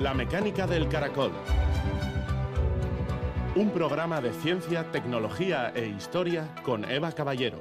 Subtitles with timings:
[0.00, 1.32] La mecánica del caracol.
[3.56, 7.60] Un programa de ciencia, tecnología e historia con Eva Caballero.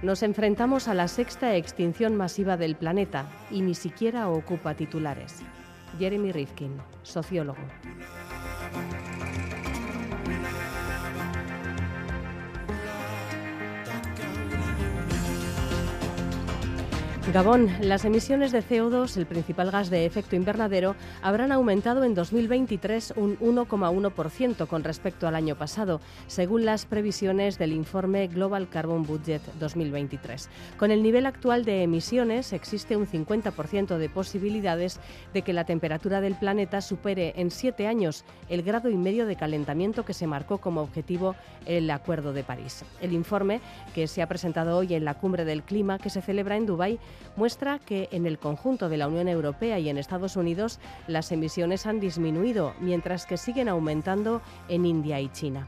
[0.00, 5.42] Nos enfrentamos a la sexta extinción masiva del planeta y ni siquiera ocupa titulares.
[5.98, 7.60] Jeremy Rifkin, sociólogo.
[17.32, 23.14] Gabón, las emisiones de CO2, el principal gas de efecto invernadero, habrán aumentado en 2023
[23.16, 29.40] un 1,1% con respecto al año pasado, según las previsiones del informe Global Carbon Budget
[29.58, 30.50] 2023.
[30.76, 35.00] Con el nivel actual de emisiones, existe un 50% de posibilidades
[35.32, 39.36] de que la temperatura del planeta supere en siete años el grado y medio de
[39.36, 41.34] calentamiento que se marcó como objetivo
[41.64, 42.84] el Acuerdo de París.
[43.00, 43.62] El informe,
[43.94, 46.98] que se ha presentado hoy en la Cumbre del Clima que se celebra en Dubái,
[47.36, 51.86] muestra que en el conjunto de la Unión Europea y en Estados Unidos las emisiones
[51.86, 55.66] han disminuido, mientras que siguen aumentando en India y China.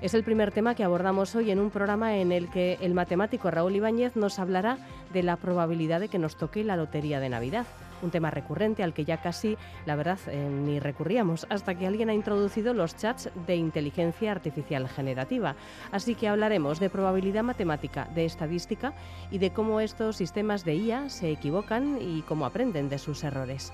[0.00, 3.50] Es el primer tema que abordamos hoy en un programa en el que el matemático
[3.50, 4.78] Raúl Ibáñez nos hablará
[5.12, 7.66] de la probabilidad de que nos toque la lotería de Navidad
[8.02, 12.10] un tema recurrente al que ya casi, la verdad, eh, ni recurríamos, hasta que alguien
[12.10, 15.56] ha introducido los chats de inteligencia artificial generativa.
[15.92, 18.94] Así que hablaremos de probabilidad matemática, de estadística
[19.30, 23.72] y de cómo estos sistemas de IA se equivocan y cómo aprenden de sus errores.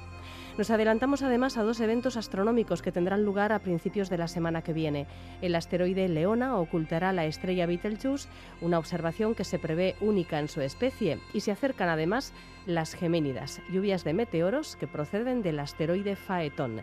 [0.57, 4.63] Nos adelantamos además a dos eventos astronómicos que tendrán lugar a principios de la semana
[4.63, 5.09] que viene.
[5.43, 8.29] El asteroide Leona ocultará la estrella Betelgeuse,
[8.61, 12.33] una observación que se prevé única en su especie, y se acercan además
[12.67, 16.83] las Geménidas, lluvias de meteoros que proceden del asteroide Phaeton.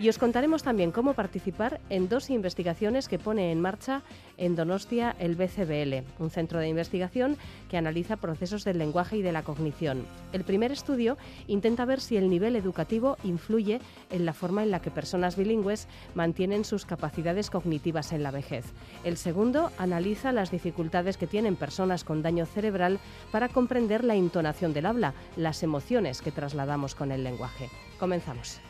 [0.00, 4.02] Y os contaremos también cómo participar en dos investigaciones que pone en marcha
[4.38, 7.36] en Donostia el BCBL, un centro de investigación
[7.68, 10.06] que analiza procesos del lenguaje y de la cognición.
[10.32, 14.80] El primer estudio intenta ver si el nivel educativo influye en la forma en la
[14.80, 18.64] que personas bilingües mantienen sus capacidades cognitivas en la vejez.
[19.04, 22.98] El segundo analiza las dificultades que tienen personas con daño cerebral
[23.30, 27.68] para comprender la entonación del habla, las emociones que trasladamos con el lenguaje.
[27.98, 28.60] Comenzamos.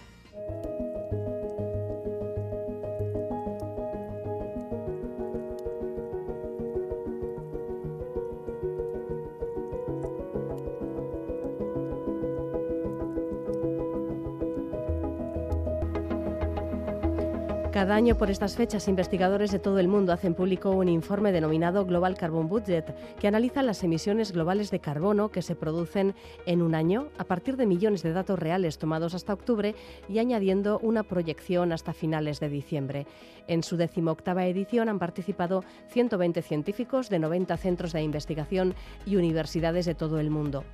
[17.80, 21.86] Cada año por estas fechas, investigadores de todo el mundo hacen público un informe denominado
[21.86, 26.14] Global Carbon Budget, que analiza las emisiones globales de carbono que se producen
[26.44, 29.74] en un año a partir de millones de datos reales tomados hasta octubre
[30.10, 33.06] y añadiendo una proyección hasta finales de diciembre.
[33.46, 38.74] En su decimoctava edición han participado 120 científicos de 90 centros de investigación
[39.06, 40.64] y universidades de todo el mundo.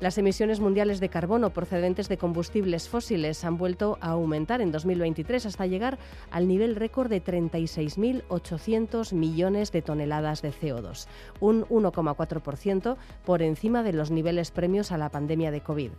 [0.00, 5.44] Las emisiones mundiales de carbono procedentes de combustibles fósiles han vuelto a aumentar en 2023
[5.44, 5.98] hasta llegar
[6.30, 11.08] al nivel récord de 36.800 millones de toneladas de CO2,
[11.40, 15.90] un 1,4% por encima de los niveles premios a la pandemia de COVID.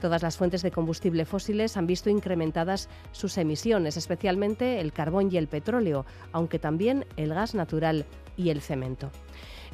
[0.00, 5.36] Todas las fuentes de combustible fósiles han visto incrementadas sus emisiones, especialmente el carbón y
[5.36, 8.04] el petróleo, aunque también el gas natural
[8.36, 9.12] y el cemento.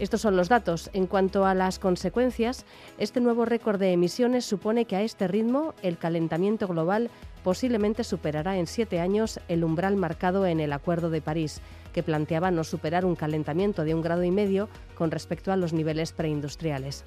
[0.00, 0.88] Estos son los datos.
[0.94, 2.64] En cuanto a las consecuencias,
[2.96, 7.10] este nuevo récord de emisiones supone que a este ritmo el calentamiento global
[7.44, 11.60] posiblemente superará en siete años el umbral marcado en el Acuerdo de París,
[11.92, 15.74] que planteaba no superar un calentamiento de un grado y medio con respecto a los
[15.74, 17.04] niveles preindustriales.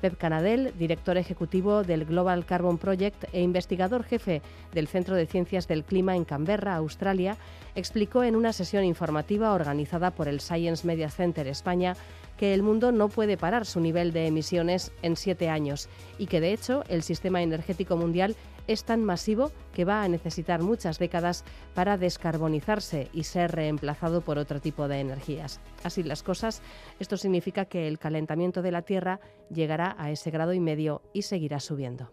[0.00, 4.42] Pep Canadell, director ejecutivo del Global Carbon Project e investigador jefe
[4.72, 7.36] del Centro de Ciencias del Clima en Canberra, Australia,
[7.74, 11.96] explicó en una sesión informativa organizada por el Science Media Center España
[12.36, 15.88] que el mundo no puede parar su nivel de emisiones en siete años
[16.18, 18.36] y que, de hecho, el sistema energético mundial
[18.66, 21.44] es tan masivo que va a necesitar muchas décadas
[21.74, 25.60] para descarbonizarse y ser reemplazado por otro tipo de energías.
[25.84, 26.62] Así las cosas,
[26.98, 31.22] esto significa que el calentamiento de la Tierra llegará a ese grado y medio y
[31.22, 32.10] seguirá subiendo.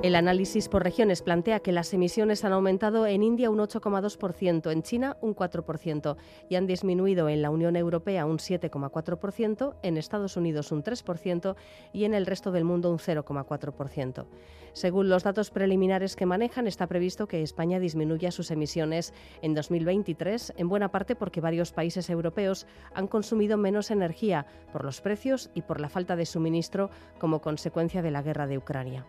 [0.00, 4.84] El análisis por regiones plantea que las emisiones han aumentado en India un 8,2%, en
[4.84, 6.16] China un 4%
[6.48, 11.56] y han disminuido en la Unión Europea un 7,4%, en Estados Unidos un 3%
[11.92, 14.26] y en el resto del mundo un 0,4%.
[14.72, 19.12] Según los datos preliminares que manejan, está previsto que España disminuya sus emisiones
[19.42, 25.00] en 2023, en buena parte porque varios países europeos han consumido menos energía por los
[25.00, 29.04] precios y por la falta de suministro como consecuencia de la guerra de Ucrania.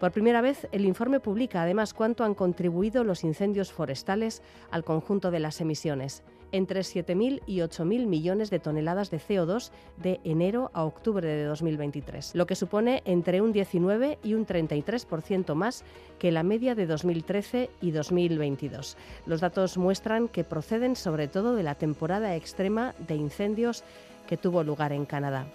[0.00, 5.30] Por primera vez, el informe publica además cuánto han contribuido los incendios forestales al conjunto
[5.30, 10.84] de las emisiones, entre 7.000 y 8.000 millones de toneladas de CO2 de enero a
[10.84, 15.84] octubre de 2023, lo que supone entre un 19 y un 33% más
[16.18, 18.96] que la media de 2013 y 2022.
[19.26, 23.84] Los datos muestran que proceden sobre todo de la temporada extrema de incendios
[24.26, 25.46] que tuvo lugar en Canadá.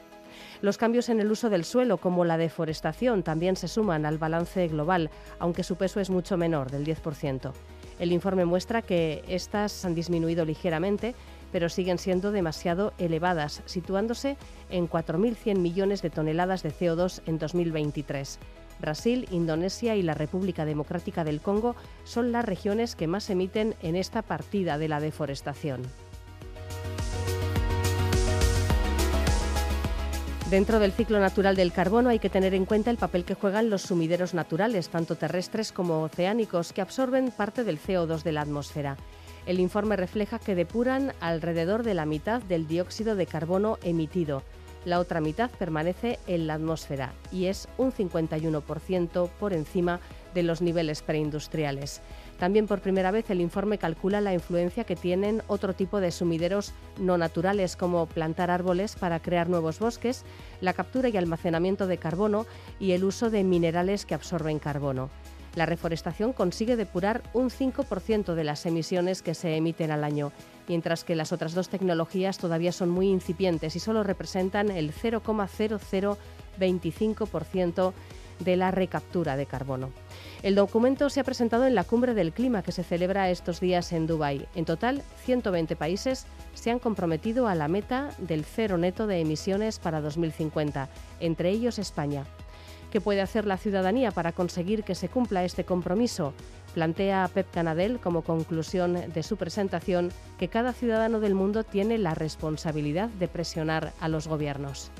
[0.62, 4.68] Los cambios en el uso del suelo, como la deforestación, también se suman al balance
[4.68, 5.10] global,
[5.40, 7.52] aunque su peso es mucho menor, del 10%.
[8.00, 11.16] El informe muestra que estas han disminuido ligeramente,
[11.52, 14.38] pero siguen siendo demasiado elevadas, situándose
[14.70, 18.40] en 4.100 millones de toneladas de CO2 en 2023.
[18.80, 23.96] Brasil, Indonesia y la República Democrática del Congo son las regiones que más emiten en
[23.96, 25.84] esta partida de la deforestación.
[30.56, 33.70] Dentro del ciclo natural del carbono hay que tener en cuenta el papel que juegan
[33.70, 38.96] los sumideros naturales, tanto terrestres como oceánicos, que absorben parte del CO2 de la atmósfera.
[39.46, 44.44] El informe refleja que depuran alrededor de la mitad del dióxido de carbono emitido.
[44.86, 50.00] La otra mitad permanece en la atmósfera y es un 51% por encima
[50.34, 52.00] de los niveles preindustriales.
[52.40, 56.74] También por primera vez el informe calcula la influencia que tienen otro tipo de sumideros
[57.00, 60.26] no naturales como plantar árboles para crear nuevos bosques,
[60.60, 62.46] la captura y almacenamiento de carbono
[62.80, 65.10] y el uso de minerales que absorben carbono.
[65.56, 70.34] La reforestación consigue depurar un 5% de las emisiones que se emiten al año,
[70.68, 77.94] mientras que las otras dos tecnologías todavía son muy incipientes y solo representan el 0,0025%
[78.40, 79.92] de la recaptura de carbono.
[80.46, 83.92] El documento se ha presentado en la Cumbre del Clima que se celebra estos días
[83.94, 84.46] en Dubái.
[84.54, 89.80] En total, 120 países se han comprometido a la meta del cero neto de emisiones
[89.80, 90.88] para 2050,
[91.20, 92.26] entre ellos España.
[92.92, 96.36] ¿Qué puede hacer la ciudadanía para conseguir que se cumpla este compromiso?
[96.76, 102.14] Plantea Pep Canadell como conclusión de su presentación que cada ciudadano del mundo tiene la
[102.14, 104.92] responsabilidad de presionar a los gobiernos.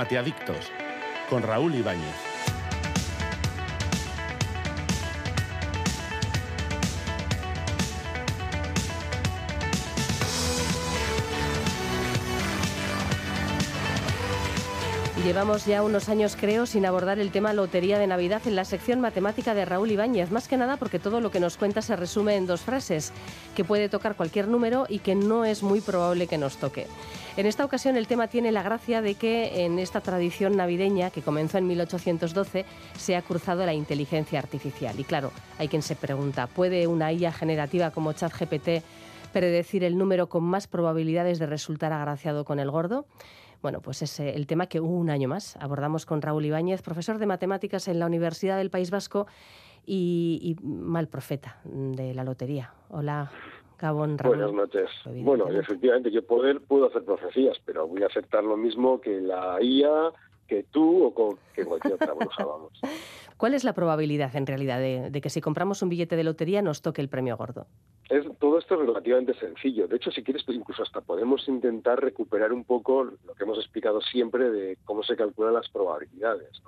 [0.00, 0.72] Mateadictos,
[1.28, 2.30] con Raúl Ibáñez.
[15.22, 19.02] Llevamos ya unos años, creo, sin abordar el tema Lotería de Navidad en la sección
[19.02, 22.36] matemática de Raúl Ibáñez, más que nada porque todo lo que nos cuenta se resume
[22.36, 23.12] en dos frases,
[23.54, 26.86] que puede tocar cualquier número y que no es muy probable que nos toque.
[27.40, 31.22] En esta ocasión el tema tiene la gracia de que en esta tradición navideña, que
[31.22, 32.66] comenzó en 1812,
[32.98, 35.00] se ha cruzado la inteligencia artificial.
[35.00, 38.84] Y claro, hay quien se pregunta, ¿puede una IA generativa como ChatGPT
[39.32, 43.06] predecir el número con más probabilidades de resultar agraciado con el gordo?
[43.62, 47.24] Bueno, pues es el tema que un año más abordamos con Raúl Ibáñez, profesor de
[47.24, 49.26] matemáticas en la Universidad del País Vasco
[49.86, 52.74] y, mal profeta de la lotería.
[52.90, 53.30] Hola.
[53.80, 54.16] Gabón.
[54.22, 54.90] Buenas noches.
[55.06, 59.56] Bueno, efectivamente, yo poder, puedo hacer profecías, pero voy a aceptar lo mismo que la
[59.62, 60.12] IA,
[60.46, 62.72] que tú o que cualquier otra bruja, vamos.
[63.38, 66.82] ¿Cuál es la probabilidad, en realidad, de, que si compramos un billete de lotería nos
[66.82, 67.66] toque el premio gordo?
[68.10, 69.88] Es, todo esto es relativamente sencillo.
[69.88, 73.56] De hecho, si quieres, pues, incluso hasta podemos intentar recuperar un poco lo que hemos
[73.56, 76.60] explicado siempre de cómo se calculan las probabilidades.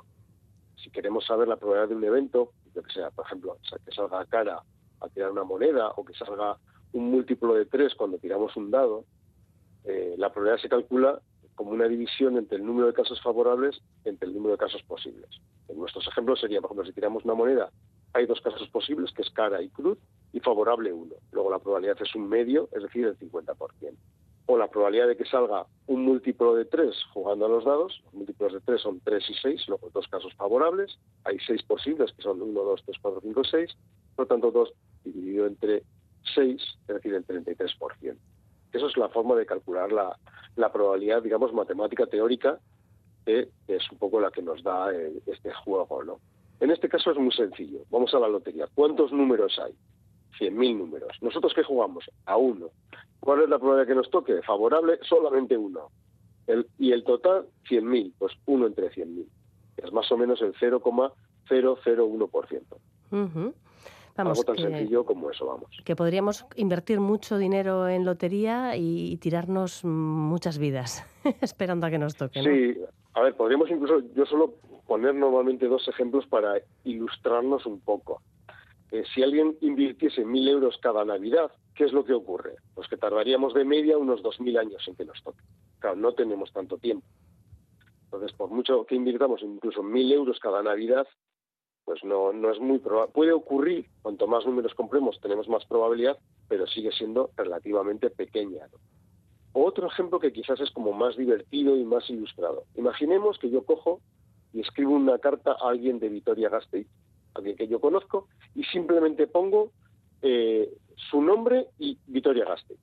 [0.82, 4.62] Si queremos saber la probabilidad de un evento, que sea, por ejemplo, que salga cara
[5.00, 6.56] a tirar una moneda o que salga
[6.92, 9.04] un múltiplo de tres cuando tiramos un dado,
[9.84, 11.20] eh, la probabilidad se calcula
[11.54, 15.28] como una división entre el número de casos favorables entre el número de casos posibles.
[15.68, 17.70] En nuestros ejemplos sería, por ejemplo, si tiramos una moneda,
[18.14, 19.98] hay dos casos posibles, que es cara y cruz,
[20.32, 21.14] y favorable uno.
[21.30, 23.54] Luego la probabilidad es un medio, es decir, el 50%.
[24.46, 28.14] O la probabilidad de que salga un múltiplo de tres jugando a los dados, los
[28.14, 32.22] múltiplos de tres son 3 y 6, luego dos casos favorables, hay seis posibles, que
[32.22, 33.76] son 1, 2, 3, 4, 5, 6,
[34.16, 34.72] por lo tanto 2
[35.04, 35.84] dividido entre
[36.34, 38.16] 6, es decir, el 33%.
[38.72, 40.16] Eso es la forma de calcular la,
[40.56, 42.58] la probabilidad, digamos, matemática teórica,
[43.24, 46.20] que es un poco la que nos da eh, este juego, ¿no?
[46.60, 47.80] En este caso es muy sencillo.
[47.90, 48.68] Vamos a la lotería.
[48.72, 49.74] ¿Cuántos números hay?
[50.38, 51.10] 100.000 números.
[51.20, 52.08] ¿Nosotros qué jugamos?
[52.24, 52.70] A uno.
[53.20, 54.42] ¿Cuál es la probabilidad que nos toque?
[54.42, 55.90] Favorable, solamente uno.
[56.78, 59.26] Y el total, 100.000, pues uno entre 100.000.
[59.78, 62.62] Es más o menos el 0,001%.
[63.10, 63.52] Uh
[64.16, 65.70] Vamos, Algo tan sencillo como eso, vamos.
[65.84, 71.06] Que podríamos invertir mucho dinero en lotería y, tirarnos muchas vidas
[71.40, 72.42] esperando a que nos toque.
[72.42, 72.78] Sí,
[73.14, 74.54] a ver, podríamos incluso, yo solo
[74.86, 78.20] poner normalmente dos ejemplos para ilustrarnos un poco.
[78.90, 82.56] Eh, si alguien invirtiese mil euros cada Navidad, ¿qué es lo que ocurre?
[82.74, 85.42] Pues que tardaríamos de media unos dos mil años en que nos toque.
[85.78, 87.06] Claro, no tenemos tanto tiempo.
[88.04, 91.06] Entonces, por mucho que invirtamos incluso mil euros cada Navidad,
[91.84, 93.12] pues no, no es muy probable.
[93.12, 98.66] Puede ocurrir, cuanto más números compremos, tenemos más probabilidad, pero sigue siendo relativamente pequeña.
[99.52, 102.64] Otro ejemplo que quizás es como más divertido y más ilustrado.
[102.76, 104.00] Imaginemos que yo cojo
[104.52, 106.86] y escribo una carta a alguien de Vitoria-Gasteiz,
[107.34, 109.72] alguien que yo conozco, y simplemente pongo
[110.22, 110.72] eh,
[111.10, 112.80] su nombre y Vitoria-Gasteiz.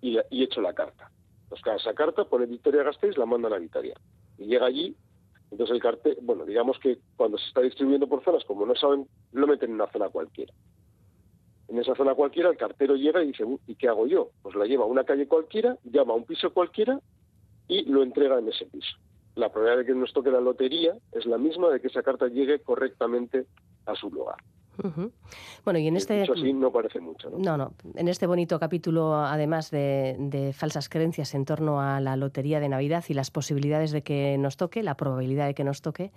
[0.00, 1.10] Y, y echo la carta.
[1.48, 3.94] Pues cada esa carta pone Vitoria-Gasteiz, la mandan a Vitoria.
[4.36, 4.94] Y llega allí
[5.50, 9.06] entonces el cartel, bueno, digamos que cuando se está distribuyendo por zonas, como no saben,
[9.32, 10.52] lo meten en una zona cualquiera.
[11.68, 14.30] En esa zona cualquiera el cartero llega y dice, ¿y qué hago yo?
[14.42, 16.98] Pues la lleva a una calle cualquiera, llama a un piso cualquiera
[17.66, 18.96] y lo entrega en ese piso.
[19.34, 22.26] La probabilidad de que nos toque la lotería es la misma de que esa carta
[22.28, 23.46] llegue correctamente
[23.86, 24.36] a su lugar.
[25.64, 26.22] Bueno, y en este...
[26.22, 27.38] así no parece mucho, ¿no?
[27.38, 27.72] No, no.
[27.94, 33.04] En este bonito capítulo, además de, falsas creencias en torno a la lotería de Navidad
[33.08, 36.12] y las posibilidades de que nos toque, la probabilidad de que nos toque,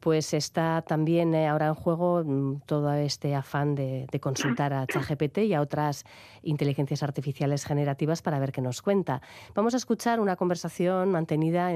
[0.00, 5.38] pues está también eh, ahora en juego mm, todo este afán de, consultar a ChatGPT
[5.38, 6.04] y a otras
[6.42, 9.22] inteligencias artificiales generativas para ver qué nos cuenta.
[9.54, 11.70] Vamos a escuchar una conversación mantenida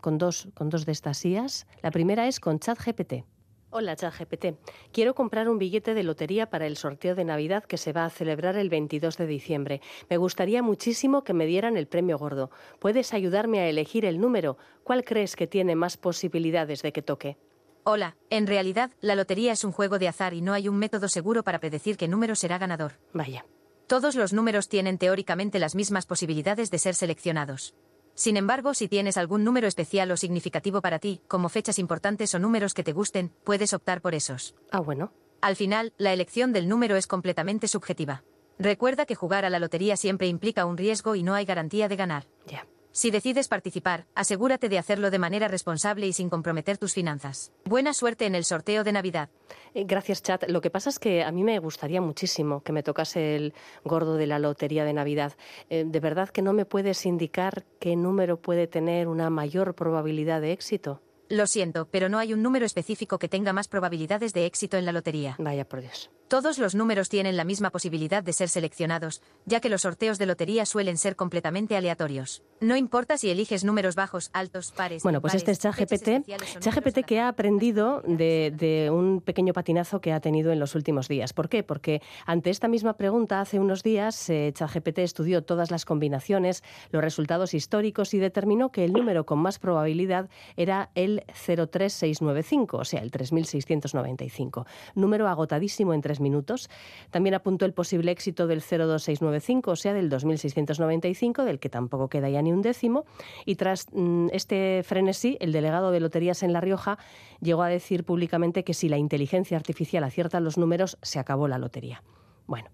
[0.00, 1.66] con, dos, con dos de estas IAS.
[1.82, 3.24] La primera es con ChatGPT.
[3.72, 4.46] Hola, ChatGPT.
[4.90, 8.10] Quiero comprar un billete de lotería para el sorteo de Navidad que se va a
[8.10, 9.80] celebrar el 22 de diciembre.
[10.08, 12.50] Me gustaría muchísimo que me dieran el premio gordo.
[12.80, 14.58] ¿Puedes ayudarme a elegir el número?
[14.82, 17.36] ¿Cuál crees que tiene más posibilidades de que toque?
[17.84, 21.06] Hola, en realidad, la lotería es un juego de azar y no hay un método
[21.06, 22.94] seguro para predecir qué número será ganador.
[23.12, 23.46] Vaya.
[23.86, 27.74] Todos los números tienen teóricamente las mismas posibilidades de ser seleccionados.
[28.14, 32.38] Sin embargo, si tienes algún número especial o significativo para ti, como fechas importantes o
[32.38, 34.54] números que te gusten, puedes optar por esos.
[34.70, 35.12] Ah, bueno.
[35.40, 38.22] Al final, la elección del número es completamente subjetiva.
[38.58, 41.96] Recuerda que jugar a la lotería siempre implica un riesgo y no hay garantía de
[41.96, 42.26] ganar.
[42.46, 42.66] Ya.
[43.00, 47.50] Si decides participar, asegúrate de hacerlo de manera responsable y sin comprometer tus finanzas.
[47.64, 49.30] Buena suerte en el sorteo de Navidad.
[49.72, 50.44] Eh, gracias, Chat.
[50.50, 53.54] Lo que pasa es que a mí me gustaría muchísimo que me tocase el
[53.84, 55.32] gordo de la lotería de Navidad.
[55.70, 60.42] Eh, ¿De verdad que no me puedes indicar qué número puede tener una mayor probabilidad
[60.42, 61.00] de éxito?
[61.30, 64.84] Lo siento, pero no hay un número específico que tenga más probabilidades de éxito en
[64.84, 65.36] la lotería.
[65.38, 66.10] Vaya por Dios.
[66.26, 70.26] Todos los números tienen la misma posibilidad de ser seleccionados, ya que los sorteos de
[70.26, 72.42] lotería suelen ser completamente aleatorios.
[72.60, 75.02] No importa si eliges números bajos, altos, pares.
[75.02, 76.28] Bueno, pues este es ChatGPT.
[76.60, 81.32] ChatGPT que ha aprendido de, un pequeño patinazo que ha tenido en los últimos días.
[81.32, 81.62] ¿Por qué?
[81.62, 87.02] Porque ante esta misma pregunta, hace unos días, eh, ChatGPT estudió todas las combinaciones, los
[87.02, 93.00] resultados históricos y determinó que el número con más probabilidad era el 03695, o sea,
[93.00, 94.66] el 3695.
[94.94, 96.68] Número agotadísimo en tres minutos.
[97.10, 102.28] También apuntó el posible éxito del 02695, o sea, del 2695, del que tampoco queda
[102.28, 103.04] ya ni un décimo.
[103.44, 106.98] Y tras mm, este frenesí, el delegado de Loterías en La Rioja
[107.40, 111.58] llegó a decir públicamente que si la inteligencia artificial acierta los números, se acabó la
[111.58, 112.02] lotería.
[112.46, 112.70] Bueno.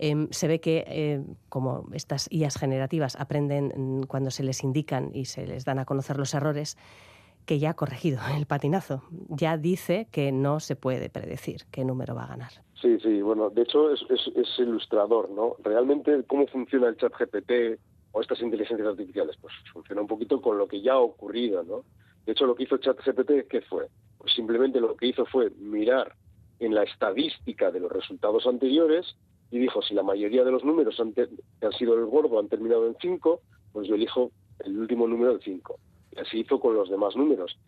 [0.00, 5.10] Em, se ve que, eh, como estas IAS generativas aprenden mm, cuando se les indican
[5.12, 6.76] y se les dan a conocer los errores,
[7.48, 9.02] que ya ha corregido el patinazo.
[9.30, 12.52] Ya dice que no se puede predecir qué número va a ganar.
[12.78, 15.56] Sí, sí, bueno, de hecho es, es, ilustrador, ¿no?
[15.64, 17.80] Realmente, ¿cómo funciona el chat GPT
[18.12, 19.36] o estas inteligencias artificiales?
[19.40, 21.84] Pues funciona un poquito con lo que ya ha ocurrido, ¿no?
[22.26, 23.88] De hecho, lo que hizo chat GPT, ¿qué fue?
[24.18, 26.12] Pues simplemente lo que hizo fue mirar
[26.60, 29.16] en la estadística de los resultados anteriores
[29.50, 31.26] y dijo, si la mayoría de los números han que
[31.62, 33.40] han sido el gordo han terminado en 5,
[33.72, 35.80] pues yo elijo el último número del 5
[36.16, 37.58] así hizo con los demás números.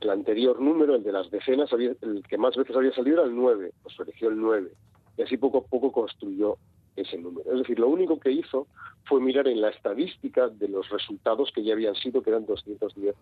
[0.00, 3.36] El anterior número, el de las decenas, el que más veces había salido era el
[3.36, 4.72] 9, pues eligió el 9.
[5.16, 6.56] Y así poco a poco construyó
[6.96, 7.52] ese número.
[7.52, 8.66] Es decir, lo único que hizo
[9.04, 13.14] fue mirar en la estadística de los resultados que ya habían sido, que eran 210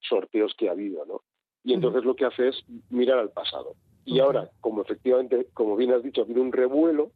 [0.00, 1.22] sorteos que ha habido, ¿no?
[1.62, 3.74] Y entonces lo que hace es mirar al pasado.
[4.04, 7.10] Y ahora, como efectivamente, como bien has dicho, ha habido un revuelo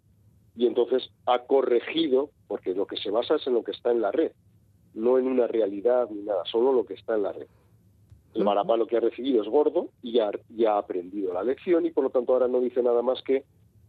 [0.57, 4.01] y entonces ha corregido, porque lo que se basa es en lo que está en
[4.01, 4.33] la red
[4.99, 7.47] no en una realidad ni nada, solo lo que está en la red.
[8.35, 11.91] El lo que ha recibido es gordo y ya, ya ha aprendido la lección y
[11.91, 13.45] por lo tanto ahora no dice nada más que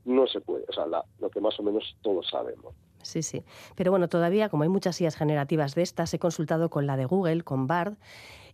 [0.06, 0.86] no se puede, o sea,
[1.20, 2.74] lo que más o menos todos sabemos.
[3.04, 3.44] Sí, sí.
[3.76, 7.06] Pero bueno, todavía, como hay muchas IAs generativas de estas, he consultado con la de
[7.06, 7.98] Google, con Bard,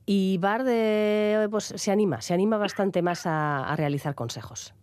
[0.06, 4.74] y Bard eh, pues, se anima, se anima bastante más a realizar consejos.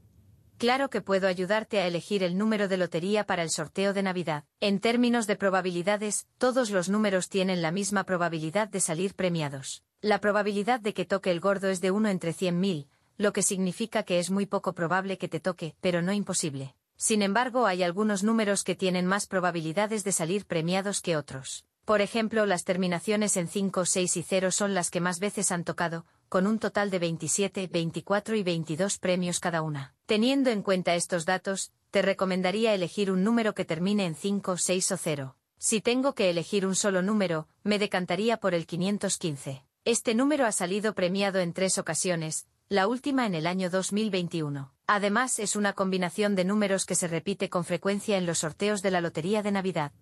[0.62, 4.45] Claro que puedo ayudarte a elegir el número de lotería para el sorteo de Navidad.
[4.61, 9.83] En términos de probabilidades, todos los números tienen la misma probabilidad de salir premiados.
[10.02, 12.87] La probabilidad de que toque el gordo es de 1 entre 100.000,
[13.19, 16.76] lo que significa que es muy poco probable que te toque, pero no imposible.
[16.97, 21.64] Sin embargo, hay algunos números que tienen más probabilidades de salir premiados que otros.
[21.85, 25.64] Por ejemplo, las terminaciones en 5, 6 y 0 son las que más veces han
[25.64, 29.94] tocado, con un total de 27, 24 y 22 premios cada una.
[30.06, 34.92] Teniendo en cuenta estos datos, te recomendaría elegir un número que termine en 5, 6
[34.92, 35.36] o 0.
[35.58, 39.62] Si tengo que elegir un solo número, me decantaría por el 515.
[39.84, 44.72] Este número ha salido premiado en tres ocasiones, la última en el año 2021.
[44.86, 48.90] Además, es una combinación de números que se repite con frecuencia en los sorteos de
[48.90, 49.92] la Lotería de Navidad.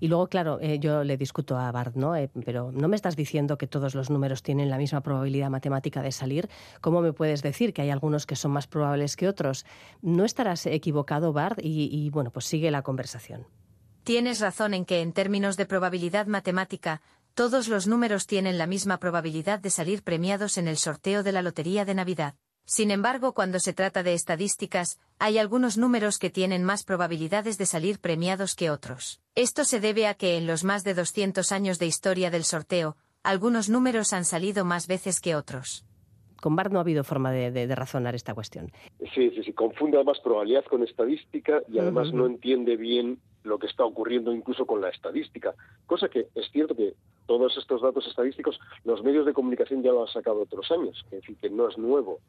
[0.00, 2.16] Y luego, claro, eh, yo le discuto a Bart, ¿no?
[2.16, 6.02] Eh, pero no me estás diciendo que todos los números tienen la misma probabilidad matemática
[6.02, 6.48] de salir.
[6.80, 9.64] ¿Cómo me puedes decir que hay algunos que son más probables que otros?
[10.00, 11.58] ¿No estarás equivocado, Bart?
[11.62, 13.46] Y, bueno, pues sigue la conversación.
[14.04, 17.02] Tienes razón en que en términos de probabilidad matemática,
[17.34, 21.42] todos los números tienen la misma probabilidad de salir premiados en el sorteo de la
[21.42, 22.34] Lotería de Navidad.
[22.64, 27.66] Sin embargo, cuando se trata de estadísticas, hay algunos números que tienen más probabilidades de
[27.66, 29.20] salir premiados que otros.
[29.34, 32.96] Esto se debe a que en los más de 200 años de historia del sorteo,
[33.22, 35.84] algunos números han salido más veces que otros.
[36.40, 38.72] Con Bart no ha habido forma de, razonar esta cuestión.
[39.14, 39.52] Sí, sí, sí.
[39.52, 44.66] Confunde además probabilidad con estadística y además no entiende bien lo que está ocurriendo incluso
[44.66, 45.54] con la estadística.
[45.86, 46.94] Cosa que es cierto que
[47.26, 51.20] todos estos datos estadísticos los medios de comunicación ya lo han sacado otros años, es
[51.22, 52.20] decir, que no es nuevo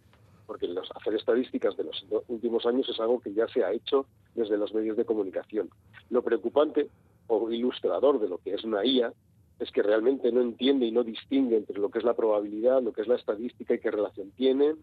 [0.45, 4.05] porque los, hacer estadísticas de los últimos años es algo que ya se ha hecho
[4.35, 5.69] desde los medios de comunicación.
[6.09, 6.89] Lo preocupante
[7.27, 9.13] o ilustrador de lo que es una IA
[9.59, 12.91] es que realmente no entiende y no distingue entre lo que es la probabilidad, lo
[12.91, 14.77] que es la estadística y qué relación tienen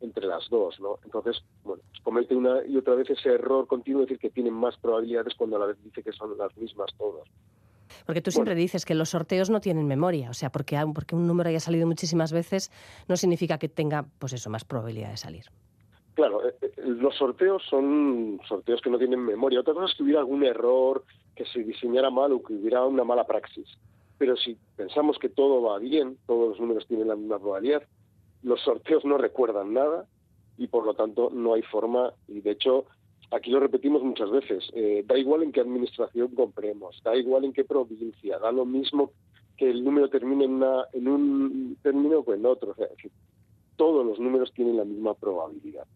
[0.00, 0.98] entre las dos, ¿no?
[1.04, 4.54] Entonces, bueno, pues comete una y otra vez ese error continuo de decir que tienen
[4.54, 7.28] más probabilidades cuando a la vez dice que son las mismas todas.
[8.06, 11.26] Porque tú siempre dices que los sorteos no tienen memoria, o sea, porque, porque un
[11.26, 12.70] número haya salido muchísimas veces
[13.08, 15.44] no significa que tenga, pues eso, más probabilidad de salir.
[16.14, 19.60] Claro, eh, eh, los sorteos son sorteos que no tienen memoria.
[19.60, 23.04] Otra cosa es que hubiera algún error, que se diseñara mal o que hubiera una
[23.04, 23.68] mala praxis.
[24.18, 27.84] Pero si pensamos que todo va bien, todos los números tienen la misma probabilidad,
[28.42, 30.06] los sorteos no recuerdan nada
[30.58, 32.86] y por lo tanto no hay forma, y de hecho
[33.32, 34.68] Aquí lo repetimos muchas veces.
[34.74, 39.12] Eh, da igual en qué administración compremos, da igual en qué provincia, da lo mismo
[39.56, 42.74] que el número termine en, una, en un término o en otro.
[43.76, 45.86] todos los números tienen la misma probabilidad.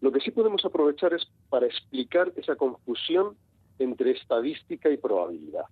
[0.00, 3.36] Lo que sí podemos aprovechar es para explicar esa confusión
[3.78, 5.64] entre estadística y probabilidad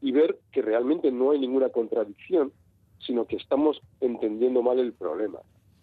[0.00, 2.52] y ver que realmente no hay ninguna contradicción,
[2.98, 5.40] sino que estamos entendiendo mal el problema.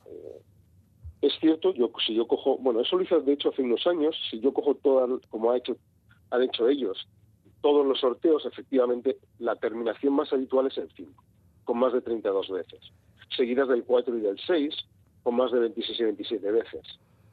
[0.09, 0.41] Eh,
[1.21, 4.15] es cierto, yo si yo cojo, bueno, eso lo hice de hecho hace unos años,
[4.29, 5.75] si yo cojo todas, como ha hecho,
[6.31, 7.07] han hecho ellos,
[7.61, 11.23] todos los sorteos, efectivamente, la terminación más habitual es el 5,
[11.65, 12.79] con más de 32 veces,
[13.35, 14.73] seguidas del 4 y del 6,
[15.23, 16.81] con más de 26 y 27 veces.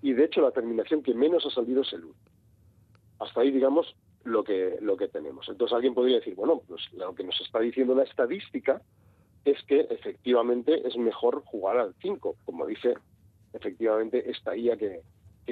[0.02, 2.14] Y de hecho la terminación que menos ha salido es el 1.
[3.20, 5.48] Hasta ahí, digamos, lo que, lo que tenemos.
[5.48, 8.82] Entonces alguien podría decir, bueno, pues lo que nos está diciendo la estadística
[9.46, 12.94] es que efectivamente es mejor jugar al 5, como dice
[13.52, 15.02] efectivamente esta IA que,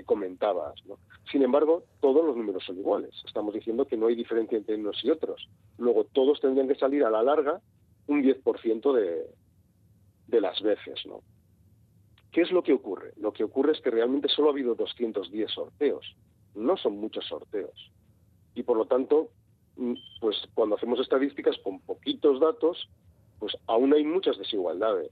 [0.04, 0.74] comentabas.
[1.30, 3.14] Sin embargo, todos los números son iguales.
[3.24, 5.48] Estamos diciendo que no hay diferencia entre unos y otros.
[5.78, 7.60] Luego, todos tendrían que salir a la larga
[8.08, 9.26] un 10% de,
[10.26, 11.06] de las veces.
[11.06, 11.20] ¿no?
[12.32, 13.12] ¿Qué es lo que ocurre?
[13.16, 16.16] Lo que ocurre es que realmente solo ha habido 210 sorteos.
[16.56, 17.92] No son muchos sorteos.
[18.56, 19.28] Y por lo tanto,
[19.76, 22.88] mm, pues cuando hacemos estadísticas con poquitos datos,
[23.38, 25.10] pues aún hay muchas desigualdades.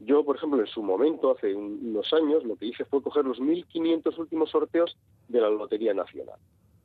[0.00, 3.38] Yo, por ejemplo, en su momento, hace unos años, lo que hice fue coger los
[3.38, 4.96] 1.500 últimos sorteos
[5.28, 6.38] de la Lotería Nacional.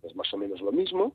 [0.04, 1.14] Es más o menos lo mismo.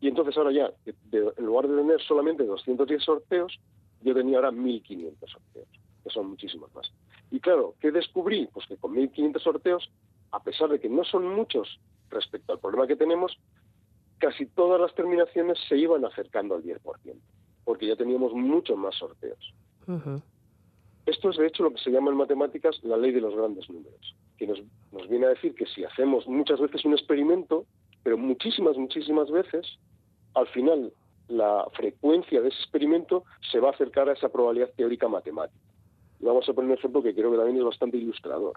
[0.00, 0.72] Y entonces ahora ya,
[1.12, 3.58] en lugar de tener solamente 210 sorteos,
[4.02, 5.68] yo tenía ahora 1.500 sorteos,
[6.04, 6.90] que son muchísimos más.
[7.30, 8.46] Y claro, ¿qué descubrí?
[8.52, 9.90] Pues que con 1.500 sorteos,
[10.30, 13.36] a pesar de que no son muchos respecto al problema que tenemos,
[14.18, 16.80] casi todas las terminaciones se iban acercando al 10%,
[17.66, 19.52] porque ya teníamos muchos más sorteos.
[21.04, 23.68] Esto es, de hecho, lo que se llama en matemáticas la ley de los grandes
[23.68, 24.60] números, que nos,
[25.08, 27.66] viene a decir que si hacemos muchas veces un experimento,
[28.04, 29.66] pero muchísimas, muchísimas veces,
[30.34, 30.92] al final
[31.28, 35.60] la frecuencia de ese experimento se va a acercar a esa probabilidad teórica matemática.
[36.20, 38.54] Y vamos a poner un ejemplo que creo que también es bastante ilustrador.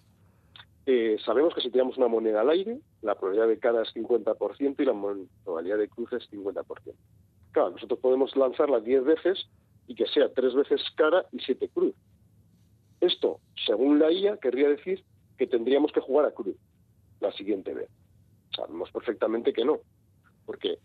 [0.86, 4.76] eh, sabemos que si tiramos una moneda al aire, la probabilidad de cara es 50%
[4.80, 4.94] y la
[5.44, 6.64] probabilidad de cruz es 50%.
[7.52, 9.48] Claro, nosotros podemos lanzarla 10 veces
[9.88, 11.96] y que sea 3 veces cara y 7 cruz.
[13.02, 15.04] Esto, según la IA, querría decir
[15.38, 16.56] que tendríamos que jugar a cruz
[17.22, 17.90] la siguiente vez.
[18.56, 19.80] Sabemos perfectamente que no,
[20.46, 20.80] porque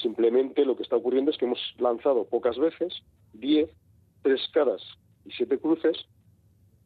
[0.00, 3.70] simplemente lo que está ocurriendo es que hemos lanzado pocas veces, 10,
[4.22, 4.82] 3 caras
[5.24, 5.96] y 7 cruces,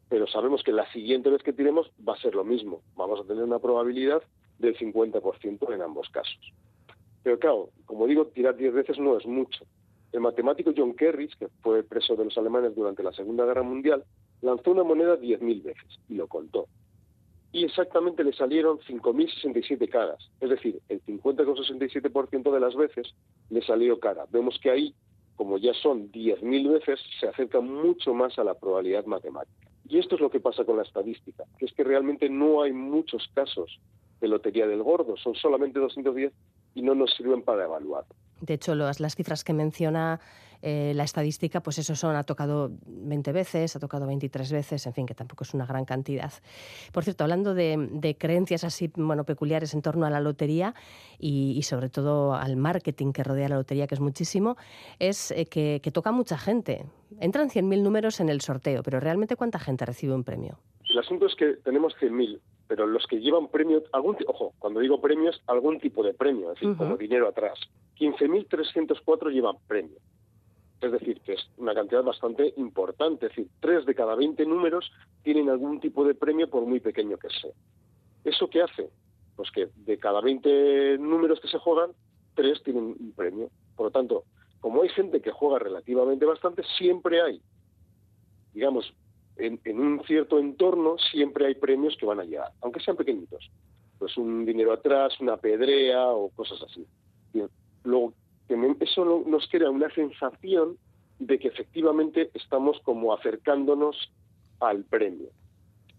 [0.09, 2.81] pero sabemos que la siguiente vez que tiremos va a ser lo mismo.
[2.95, 4.23] Vamos a tener una probabilidad
[4.59, 6.53] del 50% en ambos casos.
[7.23, 9.65] Pero claro, como digo, tirar 10 veces no es mucho.
[10.11, 14.03] El matemático John Kerridge, que fue preso de los alemanes durante la Segunda Guerra Mundial,
[14.41, 16.67] lanzó una moneda 10.000 veces y lo contó.
[17.51, 20.29] Y exactamente le salieron 5.067 caras.
[20.41, 23.13] Es decir, el 50,67% de las veces
[23.49, 24.25] le salió cara.
[24.31, 24.93] Vemos que ahí,
[25.35, 29.69] como ya son 10.000 veces, se acerca mucho más a la probabilidad matemática.
[29.87, 32.71] Y esto es lo que pasa con la estadística, que es que realmente no hay
[32.71, 33.79] muchos casos
[34.19, 36.31] de lotería del gordo, son solamente 210
[36.75, 38.05] y no nos sirven para evaluar.
[38.41, 40.19] De hecho, las, las cifras que menciona
[40.65, 44.93] eh, la estadística, pues eso son, ha tocado 20 veces, ha tocado 23 veces, en
[44.93, 46.31] fin, que tampoco es una gran cantidad.
[46.93, 50.73] Por cierto, hablando de, creencias así, bueno, peculiares en torno a la lotería
[51.19, 54.55] y, sobre todo al marketing que rodea la lotería, que es muchísimo,
[54.99, 56.85] es eh, que, que, toca mucha gente.
[57.19, 60.59] Entran 100.000 números en el sorteo, pero ¿realmente cuánta gente recibe un premio?
[60.89, 65.01] El asunto es que tenemos 100.000 pero los que llevan premio, algún, ojo, cuando digo
[65.01, 67.59] premios, algún tipo de premio, es decir, como dinero atrás.
[67.99, 69.97] 15.304 llevan premio.
[70.81, 73.27] Es decir, que es una cantidad bastante importante.
[73.27, 74.91] Es decir, 3 de cada 20 números
[75.23, 77.51] tienen algún tipo de premio, por muy pequeño que sea.
[78.23, 78.89] ¿Eso qué hace?
[79.35, 81.91] Pues que de cada 20 números que se juegan,
[82.35, 83.49] 3 tienen un premio.
[83.75, 84.23] Por lo tanto,
[84.59, 87.41] como hay gente que juega relativamente bastante, siempre hay,
[88.53, 88.93] digamos,
[89.37, 93.49] en, un cierto entorno siempre hay premios que van a llegar, aunque sean pequeñitos.
[93.97, 96.85] Pues un dinero atrás, una pedrea o cosas así.
[97.83, 98.13] Luego,
[98.79, 100.77] eso nos crea una sensación
[101.19, 104.11] de que efectivamente estamos como acercándonos
[104.59, 105.29] al premio.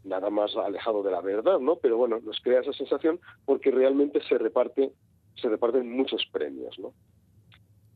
[0.04, 1.76] Nada más alejado de la verdad, ¿no?
[1.76, 4.92] Pero bueno, nos crea esa sensación porque realmente se reparte,
[5.40, 6.92] se reparten muchos premios, ¿no?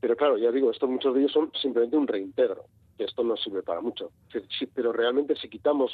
[0.01, 2.65] Pero claro, ya digo, estos muchos de ellos son simplemente un reintegro
[3.05, 4.11] esto no sirve para mucho.
[4.75, 5.93] pero realmente si quitamos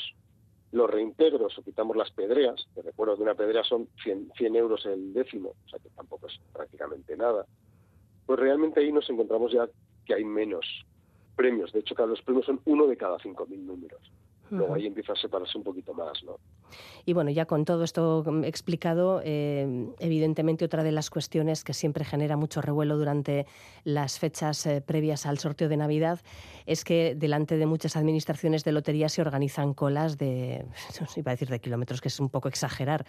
[0.73, 4.85] los reintegros o quitamos las pedreas, que recuerdo que una pedrea son 100, 100 euros
[4.87, 7.47] el décimo, o sea que tampoco es prácticamente nada,
[8.27, 9.69] pues realmente ahí nos encontramos ya
[10.05, 10.67] que hay menos
[11.37, 11.73] premios.
[11.73, 14.01] De hecho, los premios son uno de cada 5.000 números.
[14.59, 16.39] Luego ahí empieza a separarse un poquito más, ¿no?
[17.05, 22.05] Y bueno, ya con todo esto explicado, eh, evidentemente otra de las cuestiones que siempre
[22.05, 23.47] genera mucho revuelo durante
[23.85, 26.21] las fechas eh, previas al sorteo de Navidad
[26.67, 30.65] es que delante de muchas administraciones de lotería se organizan colas de,
[31.01, 33.05] no sé, iba a decir de kilómetros, que es un poco exagerar,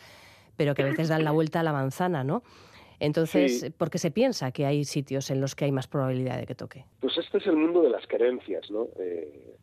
[0.58, 2.44] pero que a veces dan la vuelta a la manzana, ¿no?
[3.00, 6.46] Entonces, ¿por qué se piensa que hay sitios en los que hay más probabilidad de
[6.46, 6.86] que toque?
[7.02, 8.88] Pues este es el mundo de las creencias, ¿no?
[9.00, 9.58] Eh,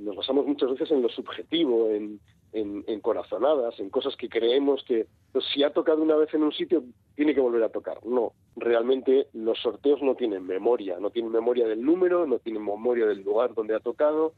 [0.00, 2.20] nos basamos muchas veces en lo subjetivo, en,
[2.52, 6.52] en, corazonadas, en cosas que creemos que pues, si ha tocado una vez en un
[6.52, 6.82] sitio,
[7.14, 8.04] tiene que volver a tocar.
[8.04, 13.06] No, realmente los sorteos no tienen memoria, no tienen memoria del número, no tienen memoria
[13.06, 14.32] del lugar donde ha tocado,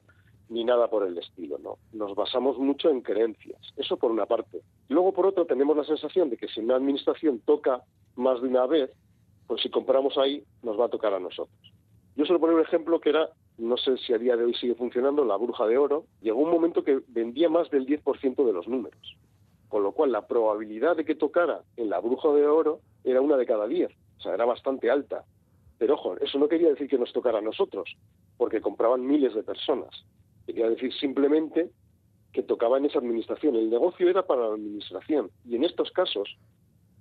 [0.49, 1.79] ni nada por el estilo, ¿no?
[1.93, 4.63] Nos basamos mucho en creencias, eso por una parte.
[4.89, 7.83] Luego, por otro, tenemos la sensación de que si una administración toca
[8.17, 8.91] más de una vez,
[9.47, 11.73] pues si compramos ahí, nos va a tocar a nosotros.
[12.17, 14.75] Yo suelo poner un ejemplo que era no sé si a día de hoy sigue
[14.75, 18.67] funcionando, la bruja de oro, llegó un momento que vendía más del 10% de los
[18.67, 19.17] números.
[19.69, 23.37] Con lo cual, la probabilidad de que tocara en la bruja de oro era una
[23.37, 23.91] de cada 10.
[24.19, 25.25] O sea, era bastante alta.
[25.79, 27.97] Pero ojo, eso no quería decir que nos tocara a nosotros,
[28.37, 30.05] porque compraban miles de personas.
[30.47, 31.71] Quería decir simplemente
[32.33, 33.57] que tocaba en esa administración.
[33.57, 35.31] El negocio era para la administración.
[35.45, 36.37] Y en estos casos,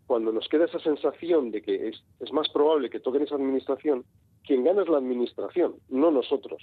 [0.08, 3.36] cuando nos queda esa sensación de que es, es más probable que toque en esa
[3.36, 4.06] administración,
[4.46, 6.62] quien gana es la administración, no nosotros.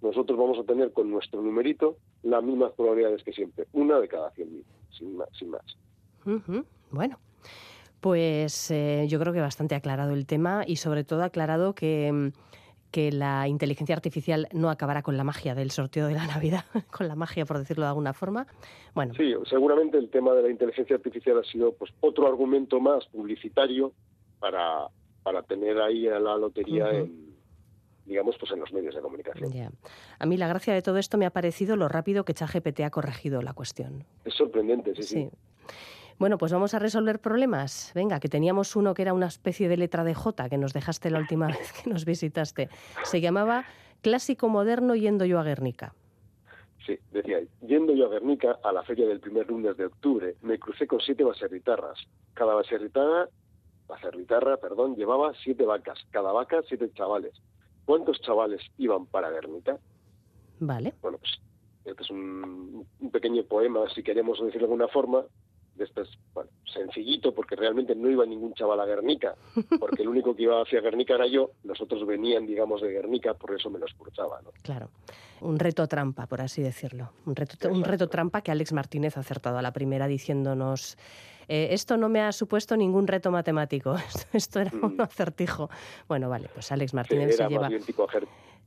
[0.00, 4.32] Nosotros vamos a tener con nuestro numerito las mismas probabilidades que siempre, una de cada
[4.32, 5.28] 100.000, sin más.
[5.32, 6.64] Sin más.
[6.90, 7.18] Bueno,
[8.00, 12.28] pues eh, yo creo que bastante aclarado el tema y sobre todo aclarado que, mm,
[12.90, 16.64] que la inteligencia artificial no acabará con la magia del sorteo de la Navidad,
[16.96, 18.46] con la magia, por decirlo de alguna forma.
[18.94, 19.14] Bueno.
[19.14, 23.92] Sí, seguramente el tema de la inteligencia artificial ha sido pues otro argumento más publicitario
[24.38, 24.88] para,
[25.28, 27.28] para tener ahí a la lotería en
[28.06, 29.74] digamos, pues en los medios de comunicación.
[30.18, 32.90] A mí la gracia de todo esto me ha parecido lo rápido que ChatGPT ha
[32.90, 34.06] corregido la cuestión.
[34.24, 35.30] Es sorprendente, sí, sí,
[36.18, 37.92] Bueno, pues vamos a resolver problemas.
[37.94, 41.10] Venga, que teníamos uno que era una especie de letra de J que nos dejaste
[41.10, 42.70] la última vez que nos visitaste.
[43.04, 43.66] Se llamaba
[44.00, 45.92] Clásico Moderno yendo yo a Guernica.
[46.86, 50.58] Sí, decía, yendo yo a Guernica a la feria del primer lunes de octubre, me
[50.58, 51.98] crucé con siete baserritarras.
[52.32, 52.54] Cada
[53.88, 57.34] baserritarra, baserritarra, perdón, llevaba siete vacas, cada vaca siete chavales.
[57.84, 59.78] ¿Cuántos chavales iban para Guernica?
[60.60, 60.94] Vale.
[61.00, 61.32] Bueno, pues
[61.84, 65.24] este es un, un pequeño poema, si queremos decirlo de alguna forma,
[65.78, 66.02] de este
[66.34, 69.36] bueno, sencillito, porque realmente no iba ningún chaval a Guernica,
[69.80, 73.34] porque el único que iba hacia Guernica era yo, los otros venían, digamos, de Guernica,
[73.34, 73.94] por eso me los.
[73.98, 74.50] ¿no?
[74.62, 74.90] Claro,
[75.40, 77.12] un reto trampa, por así decirlo.
[77.24, 80.98] Un reto, un reto trampa que Alex Martínez ha acertado a la primera diciéndonos...
[81.48, 83.96] Eh, esto no me ha supuesto ningún reto matemático,
[84.32, 85.00] esto era un mm.
[85.00, 85.70] acertijo.
[86.06, 87.68] Bueno, vale, pues Alex Martínez se lleva...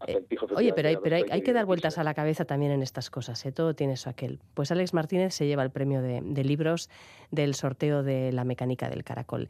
[0.08, 3.10] Eh, oye, pero, hay, pero hay, que dar vueltas a la cabeza también en estas
[3.10, 3.52] cosas, ¿eh?
[3.52, 4.40] todo tiene eso aquel.
[4.54, 6.90] Pues Alex Martínez se lleva el premio de, libros
[7.30, 9.50] del sorteo de la mecánica del caracol.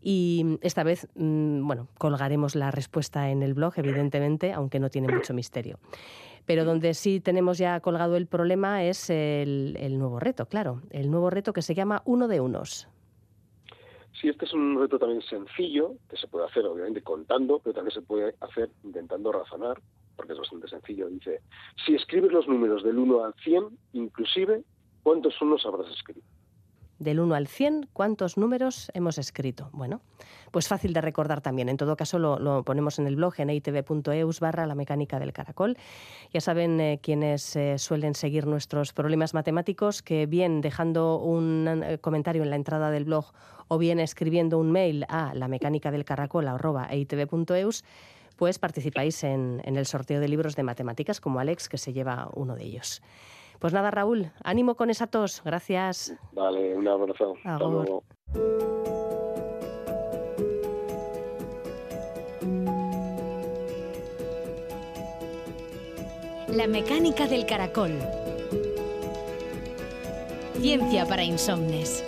[0.00, 5.12] Y esta vez, mm, bueno, colgaremos la respuesta en el blog, evidentemente, aunque no tiene
[5.12, 5.78] mucho misterio.
[6.46, 11.10] Pero donde sí tenemos ya colgado el problema es el, el nuevo reto, claro, el
[11.10, 12.88] nuevo reto que se llama Uno de Unos.
[14.20, 17.94] Sí, este es un reto también sencillo, que se puede hacer obviamente contando, pero también
[17.94, 19.80] se puede hacer intentando razonar,
[20.16, 21.08] porque es bastante sencillo.
[21.08, 21.40] Dice,
[21.86, 24.62] si escribes los números del 1 al 100, inclusive,
[25.02, 26.20] ¿cuántos unos habrás escrito?
[27.00, 29.70] Del 1 al 100, ¿cuántos números hemos escrito?
[29.72, 30.02] Bueno,
[30.50, 31.70] pues fácil de recordar también.
[31.70, 35.78] En todo caso, lo, ponemos en el blog en itv.eus barra la mecánica del caracol.
[36.30, 41.96] Ya saben eh, quienes eh, suelen seguir nuestros problemas matemáticos que bien dejando un eh,
[41.96, 43.32] comentario en la entrada del blog
[43.68, 46.44] o bien escribiendo un mail a la mecánica del caracol
[48.36, 52.56] pues participáis en el sorteo de libros de matemáticas como Alex, que se lleva uno
[52.56, 53.02] de ellos.
[53.60, 55.42] Pues nada, Raúl, ánimo con esa tos.
[55.44, 56.14] Gracias.
[56.32, 57.34] Vale, un abrazo.
[57.44, 58.02] Hasta luego.
[66.48, 67.92] La mecánica del caracol.
[70.54, 72.02] Ciencia para insomnes.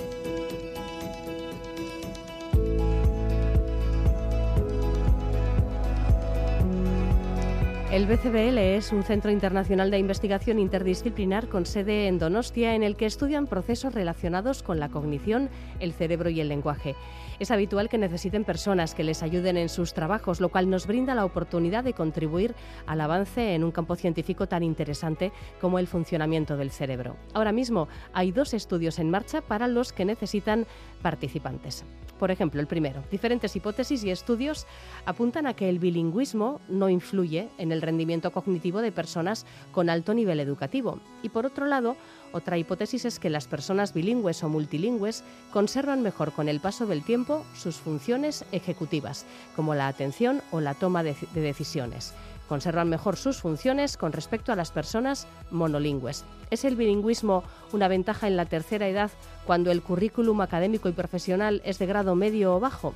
[7.93, 12.97] El BCBL es un centro internacional de investigación interdisciplinar con sede en Donostia en el
[12.97, 16.97] que estudian procesos relacionados con la cognición, el cerebro y el lenguaje.
[17.39, 21.15] Es habitual que necesiten personas que les ayuden en sus trabajos, lo cual nos brinda
[21.15, 22.55] la oportunidad de contribuir
[22.87, 27.17] al avance en un campo científico tan interesante como el funcionamiento del cerebro.
[27.35, 30.65] Ahora mismo hay dos estudios en marcha para los que necesitan
[31.03, 31.85] participantes.
[32.23, 34.69] Por ejemplo, el primero, diferentes hipótesis y estudios
[35.07, 40.15] apuntan a que el bilingüismo no influye en el rendimiento cognitivo de personas con alto
[40.15, 41.01] nivel educativo.
[41.25, 41.97] Y por otro lado,
[42.31, 47.03] otra hipótesis es que las personas bilingües o multilingües conservan mejor con el paso del
[47.03, 52.15] tiempo sus funciones ejecutivas, como la atención o la toma de, decisiones
[52.53, 56.27] conservan mejor sus funciones con respecto a las personas monolingües.
[56.51, 59.11] ¿Es el bilingüismo una ventaja en la tercera edad
[59.47, 62.93] cuando el currículum académico y profesional es de grado medio o bajo?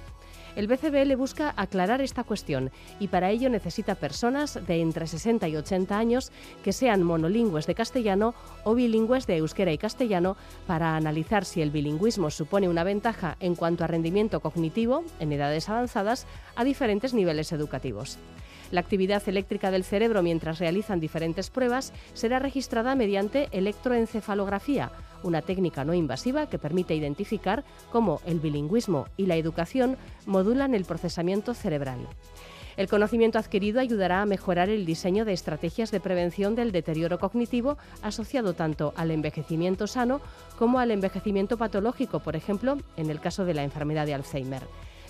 [0.56, 5.56] El BCBL busca aclarar esta cuestión y para ello necesita personas de entre 60 y
[5.56, 11.46] 80 años que sean monolingües de castellano o bilingües de euskera y castellano para analizar
[11.46, 16.64] si el bilingüismo supone una ventaja en cuanto a rendimiento cognitivo en edades avanzadas a
[16.64, 18.18] diferentes niveles educativos.
[18.70, 24.90] La actividad eléctrica del cerebro mientras realizan diferentes pruebas será registrada mediante electroencefalografía,
[25.22, 30.84] una técnica no invasiva que permite identificar cómo el bilingüismo y la educación modulan el
[30.84, 32.08] procesamiento cerebral.
[32.76, 37.78] El conocimiento adquirido ayudará a mejorar el diseño de estrategias de prevención del deterioro cognitivo
[38.02, 40.20] asociado tanto al envejecimiento sano
[40.58, 44.62] como al envejecimiento patológico, por ejemplo, en el caso de la enfermedad de Alzheimer.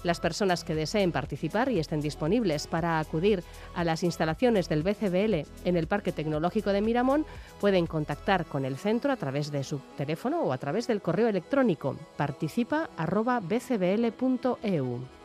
[0.07, 3.43] Las personas que deseen participar y estén disponibles para acudir
[3.75, 7.27] a las instalaciones del BCBL en el Parque Tecnológico de Miramón
[7.61, 11.27] pueden contactar con el centro a través de su teléfono o a través del correo
[11.27, 15.16] electrónico participa@bcbl.eu.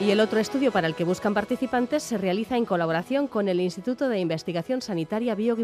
[0.00, 3.60] Y el otro estudio para el que buscan participantes se realiza en colaboración con el
[3.60, 5.56] Instituto de Investigación Sanitaria Bio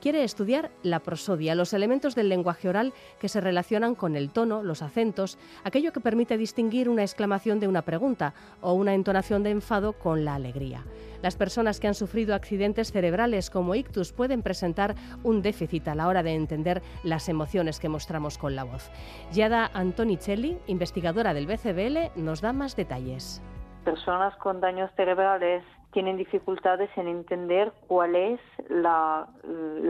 [0.00, 4.64] Quiere estudiar la prosodia, los elementos del lenguaje oral que se relacionan con el tono,
[4.64, 9.50] los acentos, aquello que permite distinguir una exclamación de una pregunta o una entonación de
[9.50, 10.82] enfado con la alegría.
[11.22, 16.08] Las personas que han sufrido accidentes cerebrales como ictus pueden presentar un déficit a la
[16.08, 18.90] hora de entender las emociones que mostramos con la voz.
[19.32, 23.42] Yada Antonicelli, investigadora del BCBL, nos da más detalles
[23.82, 29.28] personas con daños cerebrales tienen dificultades en entender cuál es la,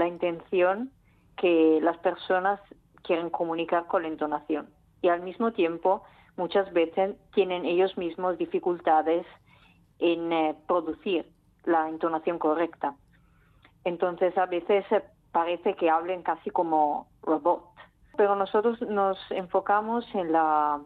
[0.07, 0.91] intención
[1.37, 2.61] que las personas
[3.03, 4.69] quieren comunicar con la entonación.
[5.01, 6.03] Y al mismo tiempo,
[6.37, 9.25] muchas veces tienen ellos mismos dificultades
[10.03, 11.31] en eh, producir
[11.65, 12.95] la entonación correcta.
[13.85, 14.85] Entonces a veces
[15.33, 17.65] parece que hablen casi como robot.
[18.17, 20.81] Pero nosotros nos enfocamos en la,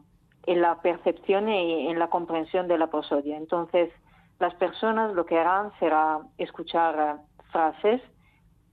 [0.47, 3.37] en la percepción y en la comprensión de la prosodia.
[3.37, 3.91] Entonces,
[4.39, 8.03] las personas lo que harán será escuchar eh, frases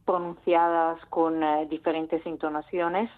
[0.05, 3.09] pronunciadas con eh, diferentes entonaciones,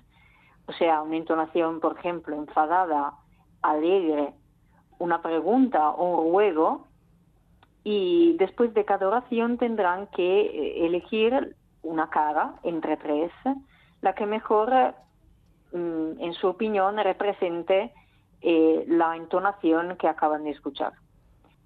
[0.68, 3.14] o sea, una entonación, por ejemplo, enfadada,
[3.62, 4.34] alegre,
[5.00, 6.85] una pregunta o un ruego,
[7.86, 13.32] y después de cada oración tendrán que eh, elegir una cara entre tres,
[14.02, 14.96] la que mejor,
[15.72, 17.94] mm, en su opinión, represente
[18.42, 20.94] eh, la entonación que acaban de escuchar.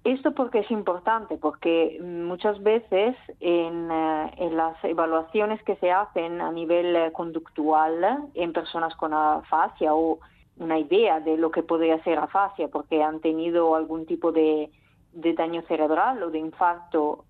[0.04, 6.42] Esto porque es importante, porque muchas veces en, eh, en, las evaluaciones que se hacen
[6.42, 10.18] a nivel conductual en personas con afasia o
[10.58, 14.70] una idea de lo que podría ser afasia, porque han tenido algún tipo de,
[15.12, 17.24] de daño cerebral o de infarto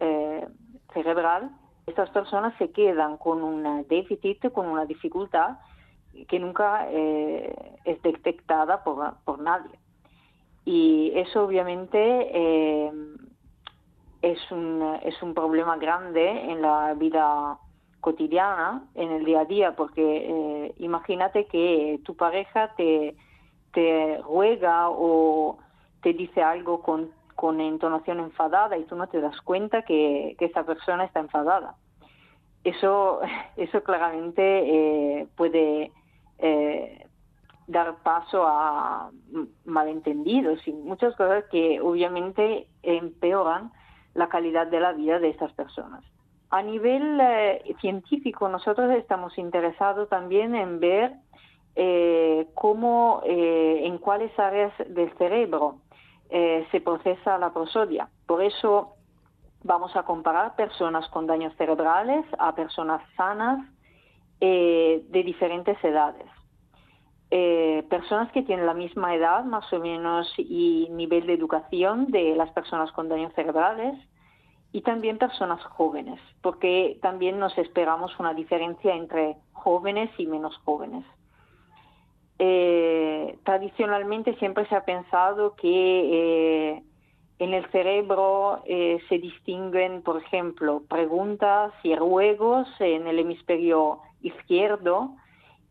[0.93, 1.51] cerebral,
[1.87, 5.59] estas personas se quedan con un déficit, con una dificultad
[6.29, 9.79] que nunca eh, es detectada por, por, nadie.
[10.65, 12.93] Y eso obviamente eh,
[14.23, 17.59] es, un, es un problema grande en la vida
[18.01, 23.17] cotidiana, en el día a día, porque eh, imagínate que tu pareja te,
[23.73, 25.59] te ruega o
[26.03, 30.45] te dice algo con, con entonación enfadada y tú no te das cuenta que, que
[30.45, 31.75] esa persona está enfadada.
[32.65, 33.21] Eso,
[33.57, 35.91] eso claramente puede
[36.39, 37.07] eh,
[37.67, 39.11] dar paso a
[39.65, 43.73] malentendidos y muchas cosas que obviamente empeoran
[44.13, 46.05] la calidad de la vida de estas personas.
[46.51, 51.15] A nivel eh, científico, nosotros estamos interesados también en ver
[51.75, 55.79] eh, cómo, en cuáles áreas del cerebro
[56.31, 58.09] se procesa la prosodia.
[58.27, 58.95] Por eso
[59.63, 63.67] vamos a comparar personas con daños cerebrales a personas sanas
[64.41, 66.27] eh, de diferentes edades.
[67.31, 72.35] Eh, personas que tienen la misma edad, más o menos, y nivel de educación de
[72.35, 73.95] las personas con daños cerebrales,
[74.73, 81.05] y también personas jóvenes, porque también nos esperamos una diferencia entre jóvenes y menos jóvenes.
[82.43, 86.83] Eh, tradicionalmente siempre se ha pensado que
[87.39, 95.17] en el cerebro se distinguen, por ejemplo, preguntas y ruegos en el hemisferio izquierdo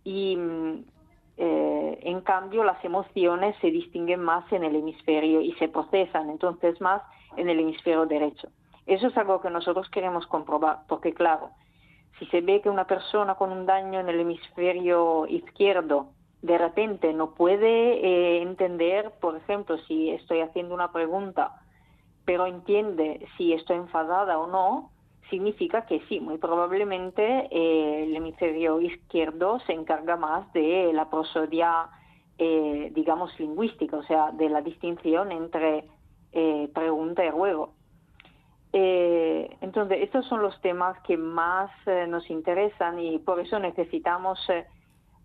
[0.03, 0.83] y mm,
[1.41, 6.81] eh, en cambio las emociones se distinguen más en el hemisferio y se procesan entonces
[6.81, 7.01] más
[7.37, 8.49] en el hemisferio derecho.
[8.85, 11.51] Eso es algo que nosotros queremos comprobar, porque claro,
[12.17, 16.09] si se ve que una persona con un daño en el hemisferio izquierdo
[16.41, 21.61] de repente no puede eh, entender, por ejemplo, si estoy haciendo una pregunta,
[22.25, 24.91] pero entiende si estoy enfadada o no,
[25.29, 31.89] significa que sí, muy probablemente eh, el hemisferio izquierdo se encarga más de la prosodia,
[32.37, 35.85] eh, digamos, lingüística, o sea, de la distinción entre
[36.73, 37.73] pregunta y ruego.
[38.71, 41.71] entonces, estos son los temas que más
[42.07, 44.39] nos interesan y por eso necesitamos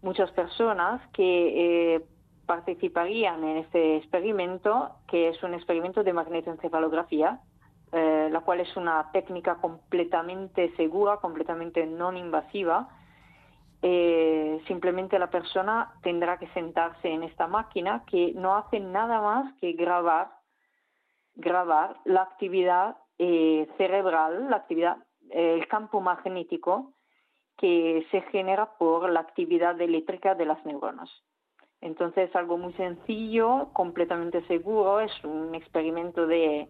[0.04, 2.04] muchas personas que
[2.46, 7.40] participarían en este experimento, que es un experimento de magnetoencefalografía,
[7.92, 12.88] eh, la cual es una técnica completamente segura, completamente no invasiva.
[13.82, 19.54] Eh, simplemente la persona tendrá que sentarse en esta máquina que no hace nada más
[19.60, 20.30] que grabar,
[21.36, 24.96] grabar la actividad eh, cerebral, la actividad,
[25.30, 26.93] el campo magnético
[27.58, 31.10] que se genera por la actividad eléctrica de las neuronas.
[31.80, 36.68] Entonces, algo muy sencillo, completamente seguro, es un experimento de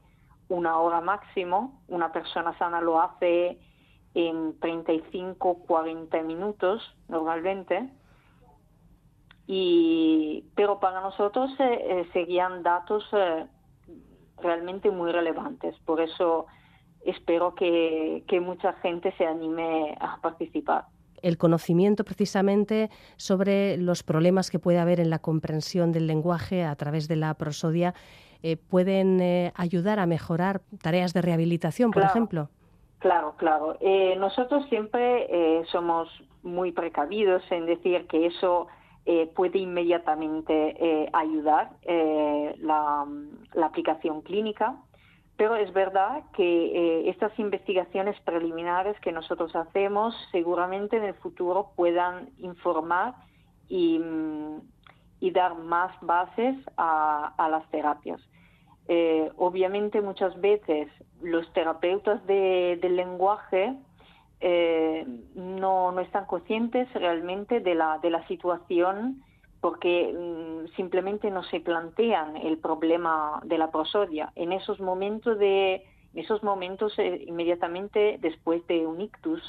[0.49, 1.81] una hora máximo.
[1.89, 3.59] Una persona sana lo hace
[4.15, 7.91] en 35, 40 minutos normalmente.
[9.47, 13.47] Y, pero para nosotros eh, eh, seguían datos eh,
[14.43, 15.79] realmente muy relevantes.
[15.81, 16.47] Por eso
[17.05, 20.87] espero que, que mucha gente se anime a participar
[21.23, 26.77] el conocimiento precisamente sobre los problemas que puede haber en la comprensión del lenguaje a
[26.77, 27.95] través de la prosodia
[28.47, 32.51] eh, pueden eh, ayudar a mejorar tareas de rehabilitación, por ejemplo?
[32.99, 33.79] Claro, claro.
[33.81, 36.11] Eh, nosotros siempre somos
[36.43, 38.67] muy precavidos en decir que eso
[39.35, 43.07] puede inmediatamente ayudar la,
[43.55, 44.77] la, aplicación clínica,
[45.37, 52.31] pero es verdad que estas investigaciones preliminares que nosotros hacemos seguramente en el futuro puedan
[52.39, 53.15] informar
[53.69, 54.01] y,
[55.21, 58.21] y dar más bases a, las terapias.
[58.89, 60.89] Eh, obviamente muchas veces
[61.23, 63.75] los terapeutas del lenguaje
[64.41, 69.23] eh, no, no, están conscientes realmente de la, de la situación
[69.65, 74.31] porque mm, simplemente no se plantean el problema de la prosodia.
[74.35, 79.43] En esos momentos, de, esos momentos eh, inmediatamente después de un ictus,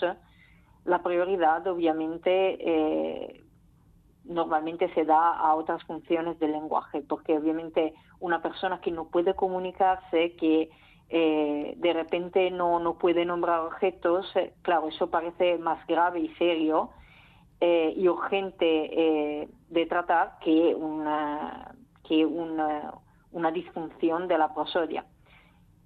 [0.85, 3.43] la prioridad obviamente
[4.23, 9.35] normalmente se da a otras funciones del lenguaje, porque obviamente una persona que no puede
[9.35, 10.69] comunicarse, que
[11.09, 16.29] eh, de repente no, no puede nombrar objetos, eh, claro, eso parece más grave y
[16.35, 16.91] serio
[17.59, 21.75] eh, y urgente de tratar que una,
[22.07, 22.93] que una,
[23.31, 25.05] una disfunción de la prosodia.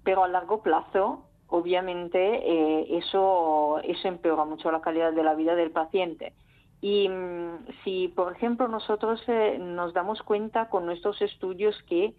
[0.04, 5.70] Pero a largo plazo, obviamente, eso, eso empeora mucho la calidad de la vida del
[5.70, 6.32] paciente.
[6.80, 12.14] Y mm, si, por ejemplo, nosotros eh, nos damos cuenta con nuestros estudios que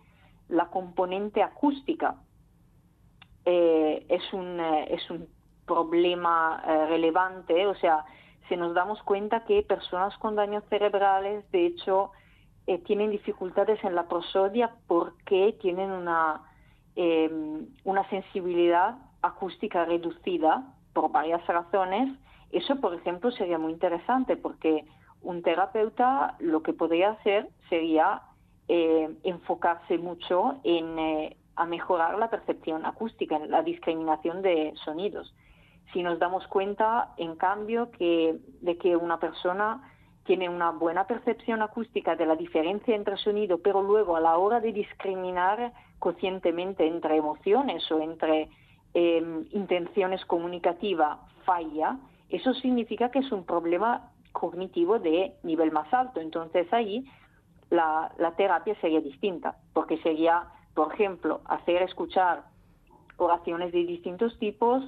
[0.50, 2.16] la componente acústica
[3.46, 5.28] eh, es, un, eh, es un
[5.66, 8.04] problema relevante, o sea,
[8.52, 12.12] si nos damos cuenta que personas con daños cerebrales, de hecho,
[12.86, 16.42] tienen dificultades en la prosodia porque tienen una,
[16.96, 22.10] em, una sensibilidad acústica reducida por varias razones
[22.52, 24.86] eso, por ejemplo, sería muy interesante porque
[25.22, 28.22] un terapeuta lo que podría hacer sería
[28.68, 35.34] eh, enfocarse mucho en eh, a mejorar la percepción acústica, en la discriminación de sonidos.
[35.94, 39.92] Si nos damos cuenta, en cambio, que, de que una persona
[40.24, 44.60] tiene una buena percepción acústica de la diferencia entre sonido, pero luego a la hora
[44.60, 48.50] de discriminar conscientemente entre emociones o entre
[48.94, 51.98] eh, intenciones comunicativas falla,
[52.30, 56.20] eso significa que es un problema cognitivo de nivel más alto.
[56.22, 57.06] Entonces ahí
[57.70, 62.44] la, terapia sería distinta, porque sería, por ejemplo, hacer escuchar
[63.18, 64.84] oraciones de distintos tipos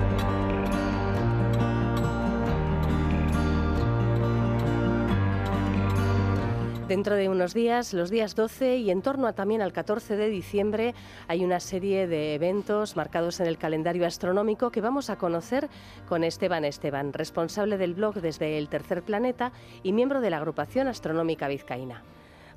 [6.91, 10.93] Dentro de unos días, los días 12 y en torno también al 14 de diciembre,
[11.29, 15.69] hay una serie de eventos marcados en el calendario astronómico que vamos a conocer
[16.09, 20.89] con Esteban Esteban, responsable del blog desde el Tercer Planeta y miembro de la agrupación
[20.89, 22.03] astronómica vizcaína.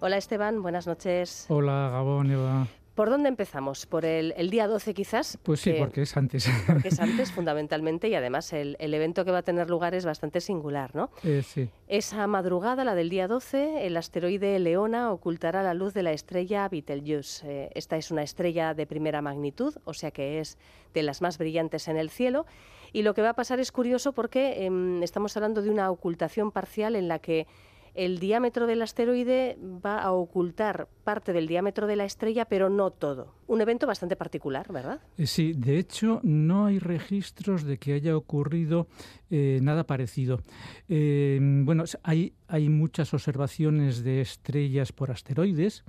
[0.01, 1.47] Hola Esteban, buenas noches.
[1.49, 2.67] Hola Gabón, Eva.
[2.95, 3.87] ¿Por dónde empezamos?
[3.87, 5.37] ¿Por el, día 12 quizás?
[5.43, 6.49] Pues sí, porque es antes.
[6.67, 10.41] Porque es antes fundamentalmente y además el, evento que va a tener lugar es bastante
[10.41, 11.11] singular, ¿no?
[11.25, 11.69] Eh, sí.
[11.89, 16.69] Esa madrugada, la del día 12, el asteroide Leona ocultará la luz de la estrella
[16.69, 17.45] Betelgeuse.
[17.47, 20.57] Eh, esta es una estrella de primera magnitud, o sea que es
[20.95, 22.47] de las más brillantes en el cielo.
[22.93, 26.53] Y lo que va a pasar es curioso porque em, estamos hablando de una ocultación
[26.53, 27.49] parcial en la que
[27.95, 32.91] el diámetro del asteroide va a ocultar parte del diámetro de la estrella, pero no
[32.91, 33.35] todo.
[33.47, 35.01] Un evento bastante particular, ¿verdad?
[35.17, 38.89] Eh, sí, de hecho no hay registros de que haya ocurrido
[39.31, 40.41] eh, nada parecido.
[40.89, 42.33] Eh, bueno, hay,
[42.69, 45.85] muchas observaciones de estrellas por asteroides,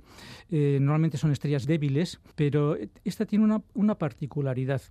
[0.50, 4.82] normalmente son estrellas débiles, pero esta tiene una particularidad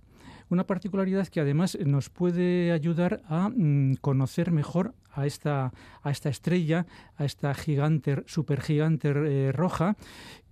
[0.48, 5.72] una particularidad que además nos puede ayudar a mm, conocer mejor a esta,
[6.02, 6.86] a esta estrella,
[7.16, 9.96] a esta gigante, supergigante eh, roja,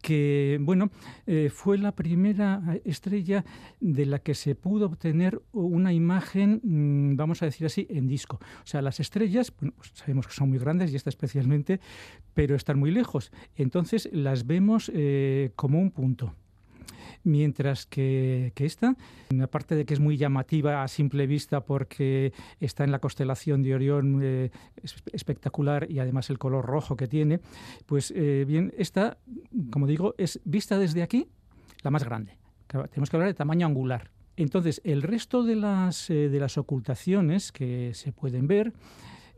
[0.01, 0.91] que bueno,
[1.27, 3.45] eh, fue la primera estrella
[3.81, 8.39] de la que se pudo obtener una imagen, mm, vamos a decir así, en disco.
[8.63, 11.81] O sea, las estrellas, bueno, pues sabemos que son muy grandes y esta especialmente,
[12.33, 13.33] pero están muy lejos.
[13.57, 16.35] Entonces las vemos eh, como un punto.
[17.25, 18.97] Mientras que, que esta,
[19.43, 23.75] aparte de que es muy llamativa a simple vista porque está en la constelación de
[23.75, 24.51] Orión eh,
[25.13, 27.41] espectacular y además el color rojo que tiene,
[27.87, 29.17] pues eh, bien, esta,
[29.71, 31.29] como digo, es vista desde aquí
[31.83, 32.37] la más grande.
[32.67, 34.11] tenemos que hablar de tamaño angular.
[34.37, 38.73] Entonces, el resto de las, eh, de las ocultaciones que se pueden ver,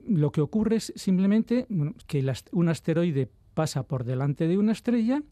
[0.08, 1.66] lo que ocurre es simplemente
[2.06, 5.22] que un asteroide pasa por delante de una estrella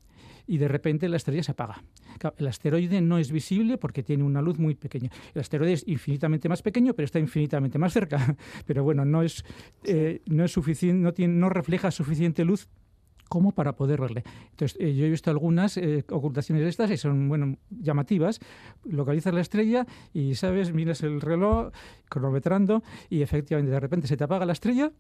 [0.46, 1.82] y de repente la estrella se apaga.
[2.36, 5.10] El asteroide no es visible porque tiene una luz muy pequeña.
[5.34, 8.36] El asteroide es infinitamente más pequeño, pero está infinitamente más cerca.
[8.66, 9.44] Pero bueno, no es,
[9.84, 12.68] eh, no es suficiente, no, tiene, no refleja suficiente luz
[13.28, 14.22] como para poder verle.
[14.50, 18.40] Entonces, eh, yo he visto algunas eh, ocultaciones de estas y son, bueno, llamativas.
[18.84, 20.72] Localizas la estrella y, ¿sabes?
[20.72, 21.72] Miras el reloj
[22.08, 24.92] cronometrando y efectivamente de repente se te apaga la estrella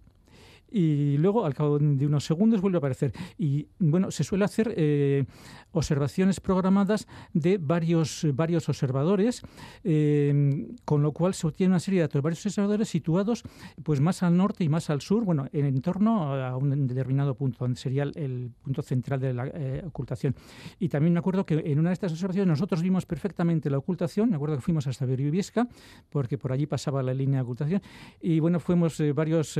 [0.70, 3.12] y luego al cabo de unos segundos vuelve a aparecer.
[3.38, 5.24] Y bueno, se suele hacer eh,
[5.70, 9.42] observaciones programadas de varios, varios observadores,
[9.84, 13.44] eh, con lo cual se obtiene una serie de datos, varios observadores situados
[13.82, 17.58] pues más al norte y más al sur, bueno, en, torno a un determinado punto,
[17.60, 20.34] donde sería el, punto central de la eh, ocultación.
[20.78, 24.30] Y también me acuerdo que en una de estas observaciones nosotros vimos perfectamente la ocultación,
[24.30, 25.68] me acuerdo que fuimos hasta Berbiesca,
[26.10, 27.82] porque por allí pasaba la línea de ocultación,
[28.20, 29.58] y bueno, fuimos varios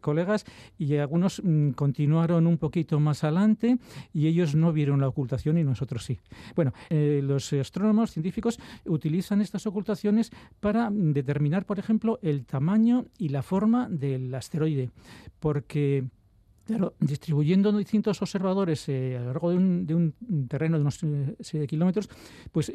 [0.00, 0.44] colegas
[0.78, 3.78] y algunos mm, continuaron un poquito más adelante
[4.12, 6.18] y ellos no vieron la ocultación y nosotros sí.
[6.54, 10.30] Bueno, eh, los astrónomos científicos utilizan estas ocultaciones
[10.60, 14.90] para mm, determinar, por ejemplo, el tamaño y la forma del asteroide,
[15.40, 16.04] porque
[16.98, 21.00] distribuyendo distintos observadores eh, a lo largo de un, terreno de unos
[21.52, 22.10] eh, kilómetros,
[22.50, 22.72] pues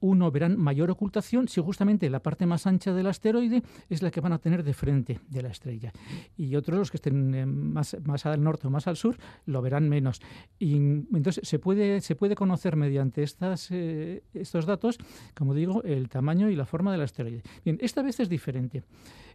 [0.00, 4.20] uno verán mayor ocultación si justamente la parte más ancha del asteroide es la que
[4.20, 5.92] van a tener de frente de la estrella.
[6.36, 9.16] Y otros, los que estén eh, más, más al norte o más al sur,
[9.46, 10.20] lo verán menos.
[10.58, 14.98] Y entonces se puede, se puede conocer mediante estas, eh, estos datos,
[15.34, 17.42] como digo, el tamaño y la forma del asteroide.
[17.64, 18.82] Bien, esta vez es diferente.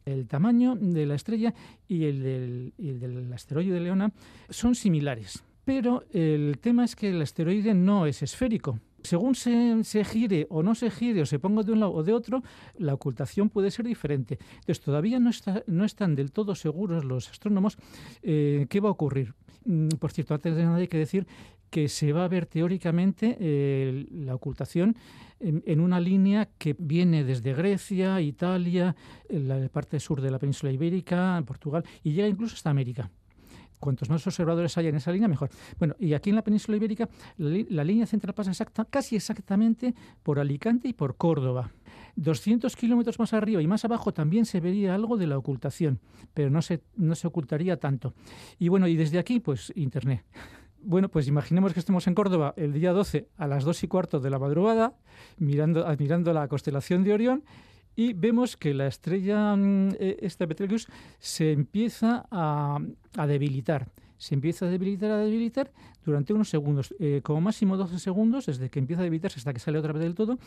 [0.05, 1.53] El tamaño de la estrella
[1.87, 4.11] y el del, y el del asteroide de Leona
[4.49, 5.43] son similares.
[5.63, 10.75] Pero el tema es que el asteroide no es esférico, según se, gire o no
[10.75, 12.43] se gire o se ponga de un lado o de otro,
[12.77, 14.37] la ocultación puede ser diferente.
[14.55, 15.31] Entonces, todavía no,
[15.67, 17.77] no están del todo seguros los astrónomos
[18.23, 19.33] eh, qué va a ocurrir.
[19.65, 21.27] Mm, por cierto, antes de nada hay que decir
[21.69, 24.97] que se va a ver teóricamente eh, la ocultación
[25.39, 28.95] en, una línea que viene desde Grecia, Italia,
[29.29, 33.09] la parte sur de la península ibérica, Portugal, y llega incluso hasta América
[33.81, 35.49] cuantos más observadores haya en esa línea, mejor.
[35.77, 38.53] Bueno, y aquí en la península ibérica, la, línea central pasa
[38.89, 41.71] casi exactamente por Alicante y por Córdoba.
[42.15, 45.99] 200 kilómetros más arriba y más abajo también se vería algo de la ocultación,
[46.33, 48.13] pero no se, no se ocultaría tanto.
[48.59, 50.23] Y bueno, y desde aquí, pues Internet.
[50.83, 54.19] Bueno, pues imaginemos que estemos en Córdoba el día 12 a las 2 y cuarto
[54.19, 54.95] de la madrugada,
[55.37, 57.43] mirando, admirando la constelación de Orión,
[57.95, 60.87] y vemos que la estrella mm, e, esta Betelgeuse
[61.19, 62.79] se empieza a,
[63.27, 63.87] debilitar.
[64.17, 65.71] Se empieza a debilitar, a debilitar
[66.05, 69.59] durante unos segundos, eh, como máximo 12 segundos, desde que empieza a debilitarse hasta que
[69.59, 70.37] sale otra vez del todo.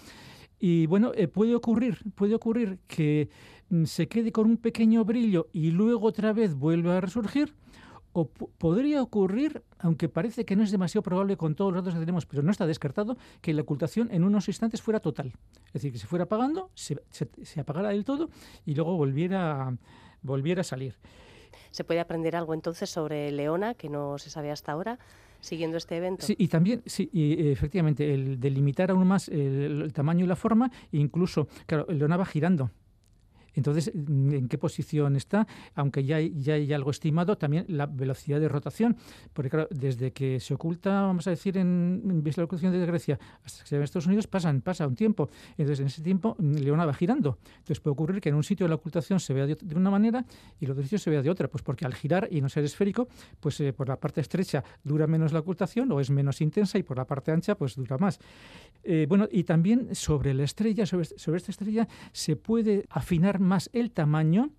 [0.60, 3.28] Y bueno, eh, puede ocurrir, puede ocurrir que
[3.68, 7.54] mm, se quede con un pequeño brillo y luego otra vez vuelva a resurgir,
[8.14, 12.00] o podría ocurrir, aunque parece que no es demasiado probable con todos los datos que
[12.00, 15.32] tenemos, pero no está descartado, que la ocultación en unos instantes fuera total.
[15.66, 16.96] Es decir, que se fuera apagando, se,
[17.60, 18.30] apagara del todo
[18.64, 19.76] y luego volviera,
[20.22, 20.94] volviera a salir.
[21.72, 24.98] ¿Se puede aprender algo entonces sobre Leona que no se sabe hasta ahora?
[25.40, 26.24] siguiendo este evento.
[26.24, 30.36] Sí, y también, sí, y efectivamente, el delimitar aún más el, el, tamaño y la
[30.36, 32.70] forma, incluso, claro, Leona va girando.
[33.54, 35.46] Entonces, ¿en qué posición está?
[35.74, 38.96] Aunque ya hay, ya hay algo estimado, también la velocidad de rotación,
[39.32, 43.18] porque claro, desde que se oculta, vamos a decir, en, en la ocultación de Grecia
[43.44, 45.28] hasta que se ve en Estados Unidos, pasan, pasa un tiempo.
[45.56, 47.38] Entonces, en ese tiempo, Leona va girando.
[47.58, 50.24] Entonces, puede ocurrir que en un sitio la ocultación se vea de, una manera
[50.60, 52.64] y en otro sitio se vea de otra, pues porque al girar y no ser
[52.64, 53.08] esférico,
[53.40, 56.82] pues eh, por la parte estrecha dura menos la ocultación o es menos intensa y
[56.82, 58.18] por la parte ancha, pues dura más.
[58.82, 63.70] Eh, bueno, y también sobre la estrella, sobre, sobre esta estrella, se puede afinar más
[63.72, 64.50] el tamaño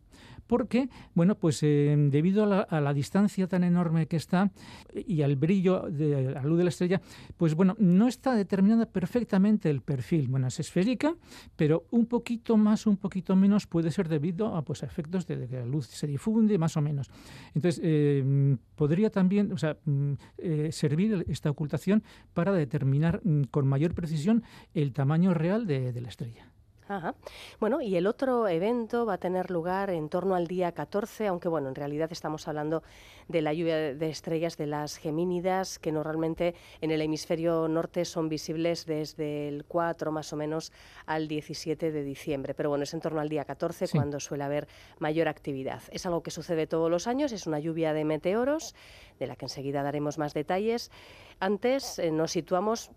[0.47, 4.51] porque, bueno, pues eh, debido a la, distancia tan enorme que está
[4.93, 7.01] y al brillo de la luz de la estrella,
[7.35, 10.27] pues bueno, no está determinada perfectamente el perfil.
[10.27, 11.15] Bueno, es esférica,
[11.55, 15.57] pero un poquito más, un poquito menos puede ser debido a, pues, efectos de, que
[15.57, 17.09] la luz se difunde, más o menos.
[17.53, 23.67] Entonces, eh, podría también o sea, mm, eh, servir esta ocultación para determinar mm, con
[23.67, 26.54] mayor precisión el tamaño real de la estrella.
[26.87, 27.15] Ajá.
[27.59, 31.47] Bueno, y el otro evento va a tener lugar en torno al día 14, aunque
[31.47, 32.83] bueno, en realidad estamos hablando
[33.27, 38.29] de la lluvia de estrellas de las Gemínidas, que normalmente en el hemisferio norte son
[38.29, 40.71] visibles desde el 4 más o menos
[41.07, 42.53] al 17 de diciembre.
[42.53, 44.67] Pero bueno, es en torno al día 14 cuando suele haber
[44.99, 45.81] mayor actividad.
[45.89, 48.75] Es algo que sucede todos los años, es una lluvia de meteoros,
[49.17, 50.91] de la que enseguida daremos más detalles.
[51.39, 52.91] Antes eh, nos situamos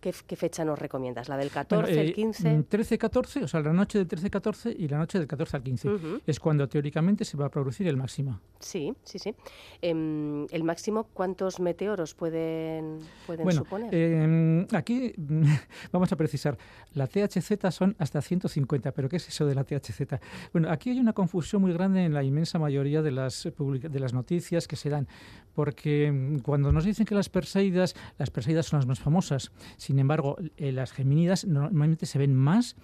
[0.00, 1.28] ¿Qué, fecha nos recomiendas?
[1.28, 2.64] ¿La del 14, el 15?
[2.68, 5.88] 13-14, mm, o sea, la noche del 13-14 y la noche del 14 al 15.
[6.26, 8.40] Es cuando teóricamente se va a producir el máximo.
[8.60, 9.34] Sí, sí, sí.
[9.80, 13.94] Em, ¿El máximo cuántos meteoros pueden, pueden bueno, suponer?
[13.94, 15.14] Em, aquí
[15.92, 16.56] vamos a precisar.
[16.94, 20.02] La THZ son hasta 150, pero ¿qué es eso de la THZ?
[20.52, 24.12] Bueno, aquí hay una confusión muy grande en la inmensa mayoría de las, de las
[24.12, 25.08] noticias que se dan,
[25.54, 29.98] porque mm, cuando nos dicen que las Perseidas, las Perseidas son las más famosas, sin
[29.98, 32.76] embargo, eh, las geminidas normalmente se ven más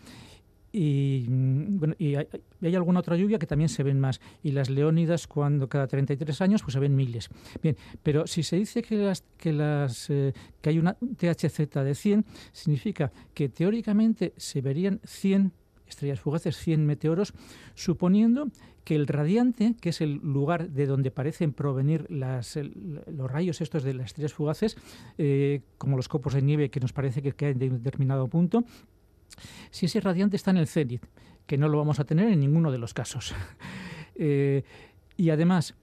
[0.72, 4.20] y, mm, bueno, y hay, alguna otra lluvia que también se ven más.
[4.42, 7.30] Y las leónidas, cuando cada 33 años, pues se ven miles.
[7.62, 11.94] Bien, pero si se dice que, las, que, las, eh, que hay una THZ de
[11.94, 15.52] 100, significa que teóricamente se verían 100
[15.88, 17.34] estrellas fugaces, 100 meteoros,
[17.74, 18.48] suponiendo
[18.84, 23.94] que el radiante, que es el lugar de donde parecen provenir los rayos estos de
[23.94, 24.76] las estrellas fugaces,
[25.18, 28.64] eh, como los copos de nieve que nos parece que caen de un determinado punto,
[29.70, 31.04] si ese radiante está en el cenit,
[31.46, 33.34] que no lo vamos a tener en ninguno de los casos.
[34.20, 34.64] Eh,
[35.16, 35.76] y además,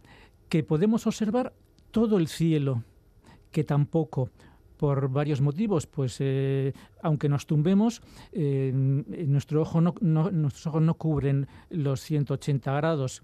[0.49, 1.53] que podemos observar
[1.91, 2.83] todo el cielo,
[3.51, 4.29] que tampoco
[4.77, 8.01] por varios motivos, pues eh, aunque nos tumbemos,
[8.31, 13.23] eh, nuestro ojo no, nuestros ojos no cubren los 180 grados.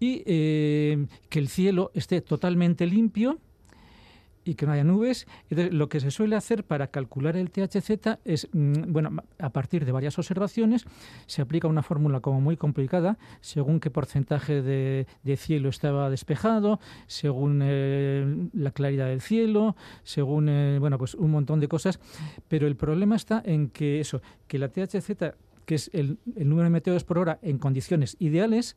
[0.00, 3.38] Y eh, que el cielo esté totalmente limpio
[4.44, 5.26] y que no haya nubes.
[5.50, 9.84] Entonces, lo que se suele hacer para calcular el THZ es, mm, bueno, a partir
[9.84, 10.84] de varias observaciones,
[11.26, 16.78] se aplica una fórmula como muy complicada, según qué porcentaje de, cielo estaba despejado,
[17.08, 19.74] según eh, la claridad del cielo,
[20.04, 21.98] según, eh, bueno, pues un montón de cosas.
[22.48, 25.10] Pero el problema está en que eso, que la THZ,
[25.66, 28.76] que es el, el número de meteoros por hora en condiciones ideales,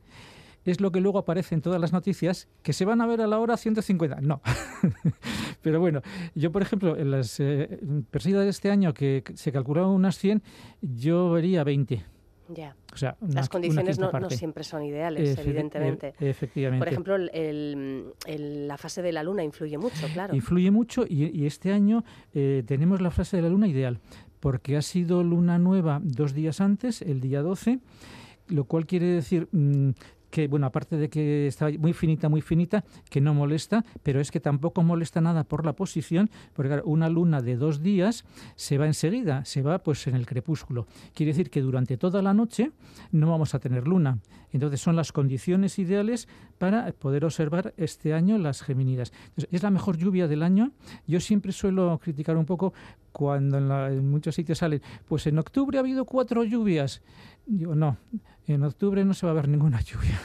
[0.71, 3.27] es lo que luego aparece en todas las noticias, que se van a ver a
[3.27, 4.21] la hora 150.
[4.21, 4.41] No.
[5.61, 6.01] Pero bueno,
[6.35, 10.43] yo, por ejemplo, en las eh, de este año, que se calculaban unas 100,
[10.81, 12.03] yo vería 20.
[12.49, 12.75] Ya.
[12.93, 16.15] O sea, las condiciones no, siempre son ideales, evidentemente.
[16.19, 16.79] E, efectivamente.
[16.79, 20.33] Por ejemplo, la fase de la luna influye mucho, claro.
[20.33, 22.03] Influye mucho y, este año
[22.33, 23.99] eh, tenemos la fase de la luna ideal,
[24.39, 27.79] porque ha sido luna nueva dos días antes, el día 12,
[28.47, 29.91] lo cual quiere decir mm,
[30.29, 34.31] que, bueno, aparte de que está muy finita, muy finita, que no molesta, pero es
[34.31, 38.25] que tampoco molesta nada por la posición, porque una luna de dos días
[38.55, 40.87] se va enseguida, se va pues en el crepúsculo.
[41.13, 42.71] Quiere decir que durante toda la noche
[43.11, 44.19] no vamos a tener luna.
[44.51, 49.11] Entonces son las condiciones ideales para poder observar este año las geminidas.
[49.35, 50.71] es la mejor lluvia del año.
[51.05, 52.73] Yo siempre suelo criticar un poco
[53.11, 57.01] cuando en, en muchos sitios salen, pues en octubre ha habido cuatro lluvias.
[57.45, 57.97] Digo, no,
[58.47, 60.19] en octubre no se va a ver ninguna lluvia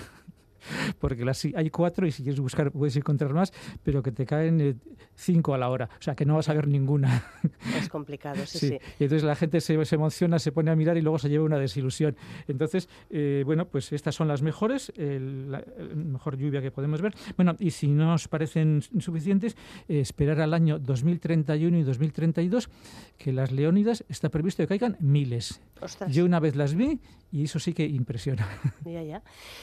[0.99, 3.53] porque las, hay cuatro y si quieres buscar puedes encontrar más,
[3.83, 4.75] pero que te caen eh,
[5.15, 7.25] cinco a la hora, o sea que no vas a ver ninguna.
[7.79, 8.79] Es complicado, sí, sí.
[8.99, 11.45] Y entonces la gente se, se, emociona, se pone a mirar y luego se lleva
[11.45, 12.17] una desilusión.
[12.47, 15.65] Entonces, eh, bueno, pues estas son las mejores, la,
[15.95, 17.15] mejor lluvia que podemos ver.
[17.37, 19.57] Bueno, y si no os parecen suficientes,
[19.89, 22.69] eh, esperar al año 2031 y 2032,
[23.19, 25.61] que las leónidas está previsto que caigan miles.
[26.09, 27.01] Yo una vez las vi
[27.33, 28.47] y eso sí que impresiona.
[28.85, 29.23] Ya, ya.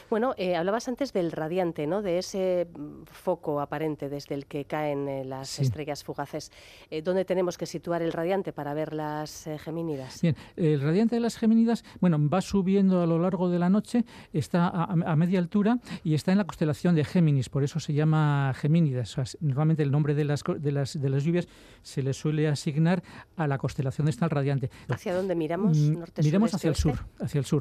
[0.09, 2.01] Bueno, hablabas antes del radiante, ¿no?
[2.01, 6.51] de ese mm, foco aparente desde el que caen eh, las estrellas fugaces.
[6.89, 10.21] Eh, ¿Dónde tenemos que situar el radiante para ver las eh, gemínidas?
[10.21, 14.05] Bien, el radiante de las gemínidas, bueno, va subiendo a lo largo de la noche,
[14.33, 18.53] está a, media altura y está en la constelación de Géminis, por eso se llama
[18.55, 19.15] Gemínidas.
[19.41, 21.47] normalmente el nombre de las, de, las, de las lluvias
[21.81, 23.03] se le suele asignar
[23.35, 24.69] a la constelación de esta radiante.
[24.87, 25.77] ¿Hacia dónde miramos?
[25.77, 27.58] Mm, ¿Norte, miramos hacia el sur, hacia el sur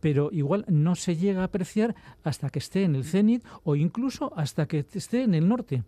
[0.00, 1.94] pero igual no se llega a apreciar
[2.24, 5.84] hasta que esté en el cenit o incluso hasta que esté en el norte.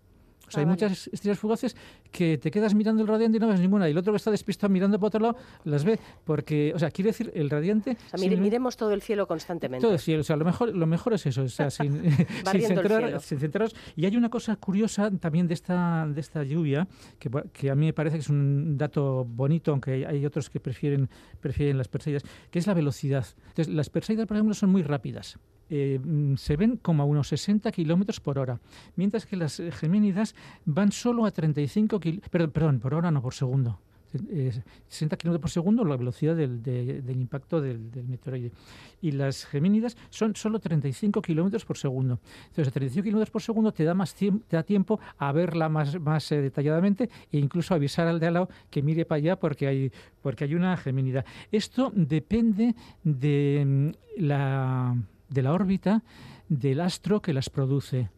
[0.46, 1.76] O sea, hay ah, muchas estrellas fugaces
[2.10, 3.88] que te quedas mirando el radiante y no ves ninguna.
[3.88, 5.98] Y el otro que está despistado mirando para otro lado las ve.
[6.24, 7.96] Porque, o sea, quiere decir, el radiante...
[8.12, 9.82] O sea, miremos todo el cielo constantemente.
[9.82, 10.20] Todo el cielo.
[10.20, 11.42] O sea, lo mejor, lo mejor es eso.
[11.42, 12.02] O sea, sin,
[12.44, 16.86] centrar, Y hay una cosa curiosa también de esta, de esta lluvia,
[17.18, 20.60] que, que a mí me parece que es un dato bonito, aunque hay otros que
[20.60, 21.08] prefieren,
[21.40, 23.26] prefieren las Perseidas, que es la velocidad.
[23.48, 25.38] Entonces, las Perseidas, por ejemplo, son muy rápidas.
[25.74, 28.60] Eh, mm, se ven como a unos 60 kilómetros por hora,
[28.94, 30.34] mientras que las gemínidas
[30.66, 33.78] van solo a 35 kilómetros, perdón, por hora no, por segundo.
[34.12, 38.52] 60 kilómetros por segundo la velocidad del, impacto del, meteoroide.
[39.00, 42.20] Y las gemínidas son solo 35 kilómetros por segundo.
[42.48, 45.98] Entonces, a 35 kilómetros por segundo te da, más te da tiempo a verla más,
[45.98, 49.66] más eh, detalladamente e incluso avisar al de al lado que mire para allá porque
[49.66, 51.24] hay, porque hay una gemínida.
[51.50, 54.94] Esto depende de mm, la,
[55.32, 56.02] de la órbita
[56.48, 58.10] del astro que las produce.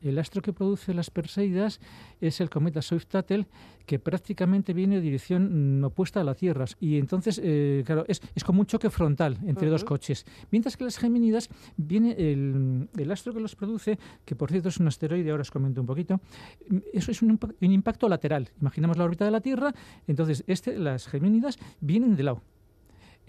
[0.00, 1.78] El astro que produce las Perseidas
[2.22, 3.46] es el cometa Swift-Tuttle,
[3.84, 6.64] que prácticamente viene en dirección opuesta a la Tierra.
[6.80, 10.24] Y entonces, eh, claro, es, como un choque frontal entre dos coches.
[10.50, 14.88] Mientras que las Geminidas viene el, astro que los produce, que por cierto es un
[14.88, 16.20] asteroide, ahora os comento un poquito,
[16.68, 18.48] mm, eso es un, impacto lateral.
[18.58, 19.74] Imaginamos la órbita de la Tierra,
[20.06, 22.42] entonces este, las Geminidas vienen de lado.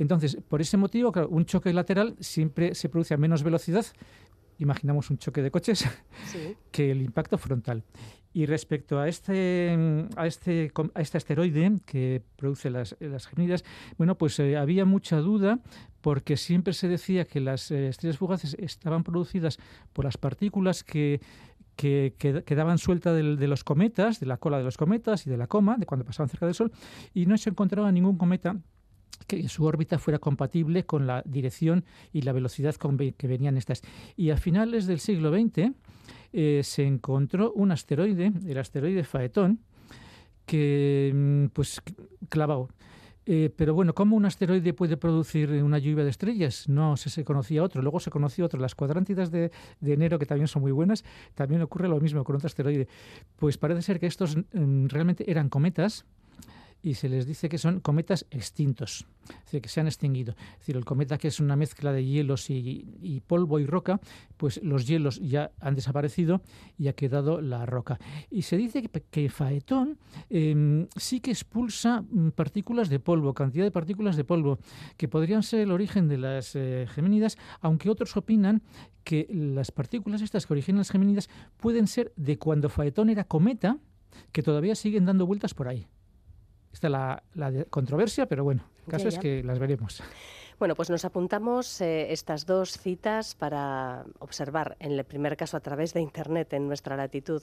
[0.01, 3.85] Entonces, por ese motivo, claro, un choque lateral siempre se produce a menos velocidad,
[4.57, 5.87] imaginamos un choque de coches,
[6.71, 7.83] que el impacto frontal.
[8.33, 9.77] Y respecto a este,
[10.15, 13.63] a este, a este asteroide que produce las, las Geminidas,
[13.99, 15.59] bueno, pues eh, había mucha duda
[16.01, 19.59] porque siempre se decía que las eh, estrellas fugaces estaban producidas
[19.93, 21.21] por las partículas que,
[21.75, 25.45] que, quedaban sueltas de, los cometas, de la cola de los cometas y de la
[25.45, 26.71] coma, de cuando pasaban cerca del Sol,
[27.13, 28.57] y no se encontraba ningún cometa
[29.27, 33.81] que su órbita fuera compatible con la dirección y la velocidad con que venían estas.
[34.15, 35.71] Y a finales del siglo XX
[36.33, 39.59] eh, se encontró un asteroide, el asteroide Faetón,
[40.45, 41.81] que mm, pues
[42.29, 42.69] clavado.
[43.25, 46.67] Eh, pero bueno, ¿cómo un asteroide puede producir una lluvia de estrellas?
[46.67, 47.81] No se, se conocía otro.
[47.81, 48.59] Luego se conoció otro.
[48.59, 49.51] Las cuadrántidas de,
[49.81, 51.03] enero, que también son muy buenas,
[51.35, 52.87] también ocurre lo mismo con otro asteroide.
[53.35, 56.05] Pues parece ser que estos mm, realmente eran cometas
[56.83, 60.33] y se les dice que son cometas extintos, es decir, que se han extinguido.
[60.53, 63.99] Es decir, el cometa que es una mezcla de hielos y, polvo y roca,
[64.37, 66.41] pues los hielos ya han desaparecido
[66.77, 67.99] y ha quedado la roca.
[68.29, 69.97] Y se dice que, Faetón
[70.29, 74.59] em, sí que expulsa mm, partículas de polvo, cantidad de partículas de polvo,
[74.97, 78.63] que podrían ser el origen de las eh, geminidas, aunque otros opinan
[79.03, 83.77] que las partículas estas que originan las geminidas pueden ser de cuando Faetón era cometa,
[84.31, 85.87] que todavía siguen dando vueltas por ahí.
[86.73, 90.01] Está la, la controversia, pero bueno, el caso es que las veremos.
[90.61, 95.59] Bueno, pues nos apuntamos eh, estas dos citas para observar, en el primer caso a
[95.59, 97.41] través de Internet en nuestra latitud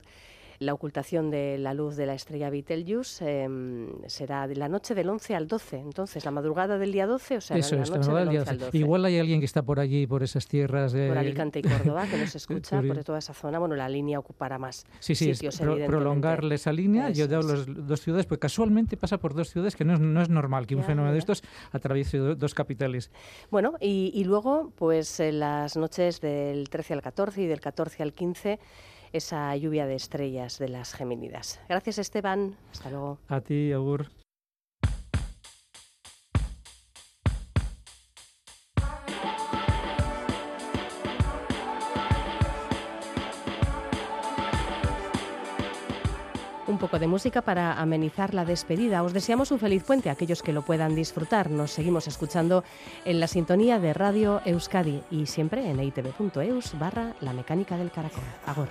[0.58, 5.08] la ocultación de la luz de la estrella Betelgeuse em, será de la noche del
[5.08, 8.28] 11 al 12, entonces la madrugada del día 12, o sea, Eso la, noche del
[8.28, 8.78] 11 al 12.
[8.78, 11.08] Igual hay alguien que está por allí, por esas tierras de...
[11.08, 13.58] Por Alicante y Córdoba, que nos escucha, por toda esa zona.
[13.58, 17.10] Bueno, la línea ocupará más sí, sí, sitios, es prolongarle esa línea.
[17.10, 20.00] Yo he dado las dos ciudades, pues casualmente pasa por dos ciudades, que no es,
[20.00, 21.42] no es normal que un fenómeno de estos
[21.72, 23.10] atraviese dos capitales.
[23.50, 28.02] Bueno, y, y luego, pues en las noches del 13 al 14 y del 14
[28.02, 28.58] al 15
[29.12, 31.60] esa lluvia de estrellas de las Geminidas.
[31.68, 33.18] Gracias Esteban, hasta luego.
[33.28, 34.08] A ti, Agur.
[46.68, 49.02] un poco de música para amenizar la despedida.
[49.02, 51.50] Os deseamos un feliz puente a aquellos que lo puedan disfrutar.
[51.50, 52.62] Nos seguimos escuchando
[53.04, 58.24] en la sintonía de Radio Euskadi y siempre en itv.eus barra la mecánica del caracol.
[58.46, 58.68] Agor.